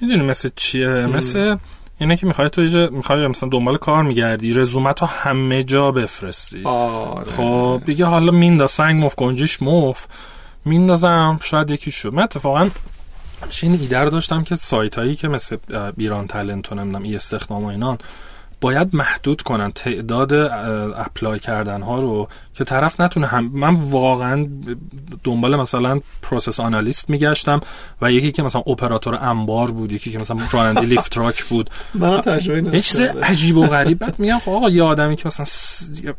می‌دونی 0.00 0.22
مثل 0.22 0.48
چیه؟ 0.56 1.06
مثل 1.06 1.56
اینه 1.98 2.16
که 2.16 2.26
می‌خوای 2.26 2.50
تو 2.50 2.62
می‌خوای 2.90 3.26
مثلا 3.26 3.48
دنبال 3.48 3.76
کار 3.76 4.02
میگردی 4.02 4.52
رزومت 4.52 5.00
رو 5.00 5.06
همه 5.06 5.64
جا 5.64 5.92
بفرستی. 5.92 6.62
آره. 6.64 7.32
خب 7.32 7.82
دیگه 7.86 8.04
حالا 8.04 8.32
میندا 8.32 8.66
سنگ 8.66 9.04
مف 9.04 9.14
گنجیش 9.16 9.62
مف 9.62 10.06
میندازم 10.64 11.40
شاید 11.42 11.70
یکی 11.70 11.90
شد 11.90 12.14
من 12.14 12.22
اتفاقا 12.22 12.68
این 13.62 13.72
ایده 13.72 14.00
رو 14.00 14.10
داشتم 14.10 14.44
که 14.44 14.56
سایت 14.56 14.98
هایی 14.98 15.16
که 15.16 15.28
مثل 15.28 15.56
ایران 15.96 16.26
تلنت 16.26 16.72
و 16.72 16.74
نمی‌دونم 16.74 17.04
«ای 17.04 17.16
استخدام» 17.16 17.64
و 17.64 17.66
اینان 17.66 17.98
باید 18.60 18.96
محدود 18.96 19.42
کنن. 19.42 19.72
تعداد 19.72 20.32
apply 20.96 21.38
کردن 21.38 21.82
ها 21.82 21.98
رو 21.98 22.28
که 22.54 22.64
طرف 22.64 23.00
نتونه 23.00 23.26
هم 23.26 23.50
من 23.52 23.74
واقعا 23.74 24.46
دنبال 25.24 25.56
مثلا 25.56 26.00
process 26.22 26.60
analyst 26.60 27.10
میگشتم 27.10 27.60
و 28.02 28.12
یکی 28.12 28.32
که 28.32 28.42
مثلا 28.42 28.62
اپراتور 28.66 29.14
انبار 29.14 29.70
بود 29.70 29.92
یکی 29.92 30.12
که 30.12 30.18
مثلا 30.18 30.36
راننده 30.52 30.80
لیفت 30.80 31.12
تراک 31.12 31.44
بود. 31.44 31.70
من 31.94 32.20
تجربه 32.20 32.80
چیز 32.80 33.00
عجیب 33.00 33.56
و 33.56 33.66
غریب. 33.66 33.98
بعد 33.98 34.18
میگم 34.18 34.38
خب 34.38 34.50
آقا 34.50 34.70
یه 34.70 34.82
آدمی 34.82 35.16
که 35.16 35.22
مثلا 35.26 35.46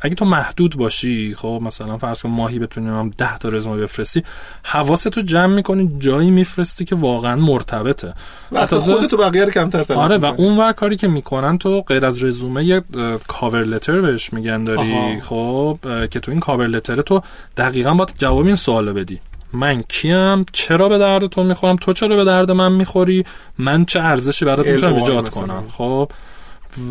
اگه 0.02 0.16
تو 0.16 0.26
محدود 0.26 0.76
باشی 0.76 1.36
خب 1.36 1.60
مثلا 1.64 1.98
فرض 1.98 2.22
کن 2.22 2.30
ماهی 2.30 2.60
بتونیم 2.60 3.10
10 3.10 3.38
تا 3.38 3.50
رزومه 3.50 3.78
بفرستی 3.78 4.24
حواستو 4.64 5.22
جمع 5.22 5.56
می‌کنی 5.56 5.92
جایی 6.00 6.32
میفرستی 6.32 6.86
که 6.86 6.96
واقعا 6.96 7.36
مرتبطه. 7.36 8.14
و 8.52 8.66
خودتو 8.66 9.18
بقیه 9.18 9.46
رو 9.46 9.52
کمتر 9.52 9.94
آره 9.94 10.18
و 10.18 10.26
اونور 10.26 10.74
کاری 10.74 10.96
که 10.96 11.08
می‌کنن 11.08 11.58
تو 11.58 11.82
غیر 11.82 12.06
از 12.06 12.24
رزومه 12.28 12.64
یه 12.64 12.84
کاور 13.28 13.64
لتر 13.64 14.02
بهش 14.02 14.34
میگن 14.34 14.64
داری. 14.64 15.22
خب 15.22 15.78
که 16.12 16.20
تو 16.20 16.32
این 16.32 16.40
کاور 16.40 16.68
لتر 16.68 17.02
تو 17.02 17.22
دقیقا 17.58 17.94
باید 17.94 18.14
جواب 18.18 18.46
این 18.46 18.56
سوالو 18.56 18.94
بدی. 18.94 19.20
من 19.54 19.84
کیم؟ 19.90 20.46
چرا 20.52 20.90
به 20.90 20.98
درد 20.98 21.28
تو 21.28 21.44
می‌خورم؟ 21.44 21.76
تو 21.76 21.94
چرا 21.94 22.16
به 22.16 22.24
درد 22.24 22.52
من 22.52 22.72
می‌خوری؟ 22.72 23.26
من 23.58 23.86
چه 23.86 24.00
ارزشی 24.00 24.46
برات 24.46 24.68
می‌تونم 24.68 24.96
ایجاد 24.96 25.30
کنم؟ 25.30 25.64
خب. 25.72 26.12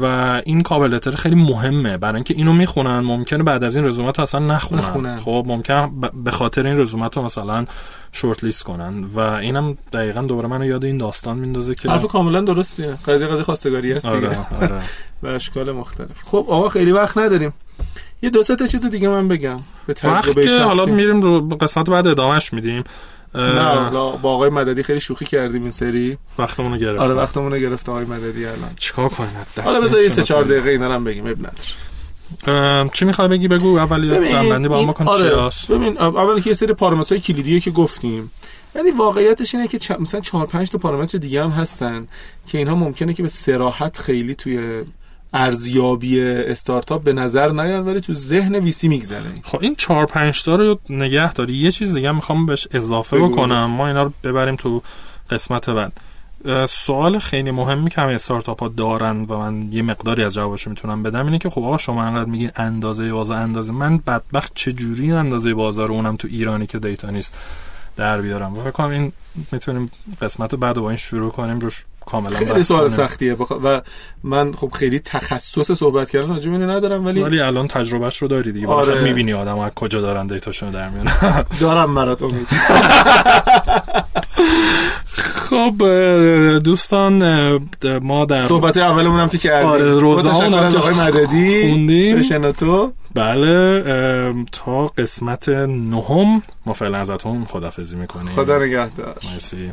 و 0.00 0.04
این 0.44 0.60
کاور 0.60 0.88
لتر 0.88 1.10
خیلی 1.10 1.34
مهمه. 1.34 1.96
برای 1.96 2.14
اینکه 2.14 2.34
اینو 2.34 2.52
می‌خونن 2.52 3.00
ممکنه 3.00 3.42
بعد 3.42 3.64
از 3.64 3.76
این 3.76 3.84
رزومت 3.84 4.20
اصلا 4.20 4.40
نخونن, 4.40 4.80
نخونن. 4.80 5.18
خب 5.18 5.44
ممکن 5.46 6.00
به 6.24 6.30
خاطر 6.30 6.66
این 6.66 6.80
رزومت 6.80 7.16
رو 7.16 7.22
مثلا 7.22 7.66
شورت 8.12 8.44
لیست 8.44 8.62
کنن. 8.62 9.04
و 9.04 9.18
اینم 9.18 9.78
دقیقا 9.92 10.22
دوباره 10.22 10.48
منو 10.48 10.64
یاد 10.64 10.84
این 10.84 10.98
داستان 10.98 11.38
میندازه 11.38 11.74
که 11.74 11.90
حرف 11.90 12.06
کاملا 12.06 12.40
درستیه 12.40 12.98
قضیه 13.06 13.26
قضیه 13.26 13.44
خواستگاری 13.44 13.92
است 13.92 14.06
دیگه. 14.06 14.28
آره، 14.28 14.46
آره. 14.60 14.82
به 15.22 15.28
اشکال 15.28 15.72
مختلف. 15.72 16.22
خب 16.24 16.46
آقا 16.48 16.68
خیلی 16.68 16.92
وقت 16.92 17.18
نداریم. 17.18 17.52
یه 18.22 18.30
دو 18.30 18.42
تا 18.42 18.66
چیز 18.66 18.86
دیگه 18.86 19.08
من 19.08 19.28
بگم. 19.28 19.60
به 19.86 19.94
تجربه 19.94 20.64
حالا 20.64 20.86
میریم 20.86 21.20
رو 21.20 21.48
قسمت 21.48 21.90
بعد 21.90 22.06
ادامهش 22.06 22.52
میدیم. 22.52 22.84
نه 23.34 23.90
با 24.22 24.34
آقای 24.34 24.50
مددی 24.50 24.82
خیلی 24.82 25.00
شوخی 25.00 25.24
کردیم 25.24 25.62
این 25.62 25.70
سری. 25.70 26.18
وقتمون 26.38 26.72
رو 26.72 26.78
گرفت 26.78 27.02
آره 27.02 27.14
وقتمون 27.14 27.52
رو 27.52 27.58
گرفت 27.58 27.88
آقای 27.88 28.04
مددی 28.04 28.46
الان. 28.46 28.70
چیکار 28.76 29.08
کنیم؟ 29.08 29.30
حالا 29.64 29.80
بذار 29.80 30.00
یه 30.00 30.08
سه 30.08 30.22
چهار 30.22 30.44
دقیقه 30.44 30.70
اینا 30.70 30.94
هم 30.94 31.04
بگیم 31.04 31.26
اب 31.26 32.92
چی 32.92 33.04
می‌خوای 33.04 33.28
بگی؟ 33.28 33.48
بگو. 33.48 33.78
اولی 33.78 34.28
جنبندی 34.28 34.68
با 34.68 34.82
ما 34.82 34.92
کن. 34.92 35.08
آره. 35.08 35.50
ببین 35.68 35.98
اول 35.98 36.40
که 36.40 36.50
یه 36.50 36.54
سری 36.54 36.72
پارامترهای 36.72 37.20
کلیدیه 37.20 37.60
که 37.60 37.70
گفتیم. 37.70 38.30
یعنی 38.76 38.90
واقعیتش 38.90 39.54
اینه 39.54 39.68
که 39.68 39.78
چ... 39.78 39.90
مثلا 39.90 40.20
4 40.20 40.46
5 40.46 40.70
تا 40.70 40.78
پارامتر 40.78 41.18
دیگه 41.18 41.42
هم 41.44 41.50
هستن 41.50 42.08
که 42.46 42.58
اینها 42.58 42.74
ممکنه 42.74 43.14
که 43.14 43.22
به 43.22 43.28
سراحت 43.28 43.98
خیلی 43.98 44.34
توی 44.34 44.84
ارزیابی 45.36 46.20
استارتاپ 46.22 47.02
به 47.02 47.12
نظر 47.12 47.52
نیاد 47.52 47.86
ولی 47.86 48.00
تو 48.00 48.14
ذهن 48.14 48.54
ویسی 48.54 48.88
میگذره. 48.88 49.30
خب 49.42 49.58
این 49.60 49.74
4 49.74 50.06
5 50.06 50.42
تا 50.42 50.54
رو 50.54 50.78
نگه 50.90 51.32
داری. 51.32 51.54
یه 51.54 51.70
چیز 51.70 51.94
دیگه 51.94 52.12
می‌خوام 52.12 52.46
بهش 52.46 52.68
اضافه 52.70 53.18
بکنم. 53.18 53.64
ما 53.64 53.86
اینا 53.86 54.02
رو 54.02 54.12
ببریم 54.24 54.56
تو 54.56 54.82
قسمت 55.30 55.70
بعد. 55.70 55.92
سوال 56.68 57.18
خیلی 57.18 57.50
مهمی 57.50 57.90
که 57.90 58.00
همه 58.00 58.12
استارتاپ 58.12 58.60
ها 58.60 58.68
دارن 58.68 59.22
و 59.22 59.38
من 59.38 59.72
یه 59.72 59.82
مقداری 59.82 60.22
از 60.22 60.34
جوابش 60.34 60.68
می‌تونم 60.68 61.02
بدم 61.02 61.24
اینه 61.24 61.38
که 61.38 61.50
خب 61.50 61.62
آقا 61.62 61.78
شما 61.78 62.02
انقدر 62.02 62.30
میگین 62.30 62.50
اندازه 62.56 63.12
بازار 63.12 63.36
اندازه. 63.36 63.72
من 63.72 63.98
بدبخت 63.98 64.52
چه 64.54 64.72
جوری 64.72 65.12
اندازه 65.12 65.54
بازار 65.54 65.92
اونم 65.92 66.16
تو 66.16 66.28
ایرانی 66.30 66.66
که 66.66 66.78
دیتا 66.78 67.10
نیست؟ 67.10 67.34
در 67.96 68.20
بیارم. 68.20 68.58
و 68.58 68.60
فکر 68.60 68.70
کنم 68.70 68.90
این 68.90 69.12
می‌تونیم 69.52 69.90
قسمت 70.22 70.54
بعد 70.54 70.76
با 70.78 70.88
این 70.88 70.96
شروع 70.96 71.30
کنیم 71.30 71.60
روش 71.60 71.84
کاملا 72.06 72.36
خیلی 72.36 72.62
سوال 72.62 72.88
سختیه. 72.88 73.34
بخ... 73.34 73.52
و 73.64 73.80
من 74.22 74.52
خب 74.52 74.70
خیلی 74.70 74.98
تخصص 74.98 75.72
صحبت 75.72 76.10
کردن 76.10 76.28
راجع 76.28 76.50
ندارم 76.50 77.06
ولی 77.06 77.20
ولی 77.22 77.40
الان 77.40 77.68
تجربهش 77.68 78.22
رو 78.22 78.28
داری 78.28 78.52
دیگه. 78.52 78.66
آره. 78.66 79.02
می‌بینی 79.02 79.32
آدم 79.32 79.58
از 79.58 79.70
کجا 79.74 80.00
دارن 80.00 80.26
دیتاشونو 80.26 80.72
در 80.72 80.88
میان 80.88 81.12
دارم 81.60 81.90
مرات 81.90 82.22
امید. 82.22 82.46
خب 85.56 85.84
دوستان 86.58 87.22
ما 88.02 88.24
در 88.24 88.46
صحبت 88.46 88.76
اولمون 88.76 89.20
هم 89.20 89.28
که 89.28 89.38
کردیم. 89.38 89.68
آره 89.68 89.98
روزان 89.98 90.54
آقای 90.54 90.94
مددی. 90.94 91.68
خوندیم. 91.68 92.52
تو. 92.52 92.92
بله 93.14 93.82
تا 94.52 94.86
قسمت 94.86 95.48
نهم. 95.48 96.42
ما 96.66 96.72
فعلا 96.72 96.98
ازتون 96.98 97.44
خدافزی 97.44 97.96
می‌کنیم. 97.96 98.34
خدا 98.36 98.58
نگهدار. 98.58 99.16
مرسی. 99.32 99.72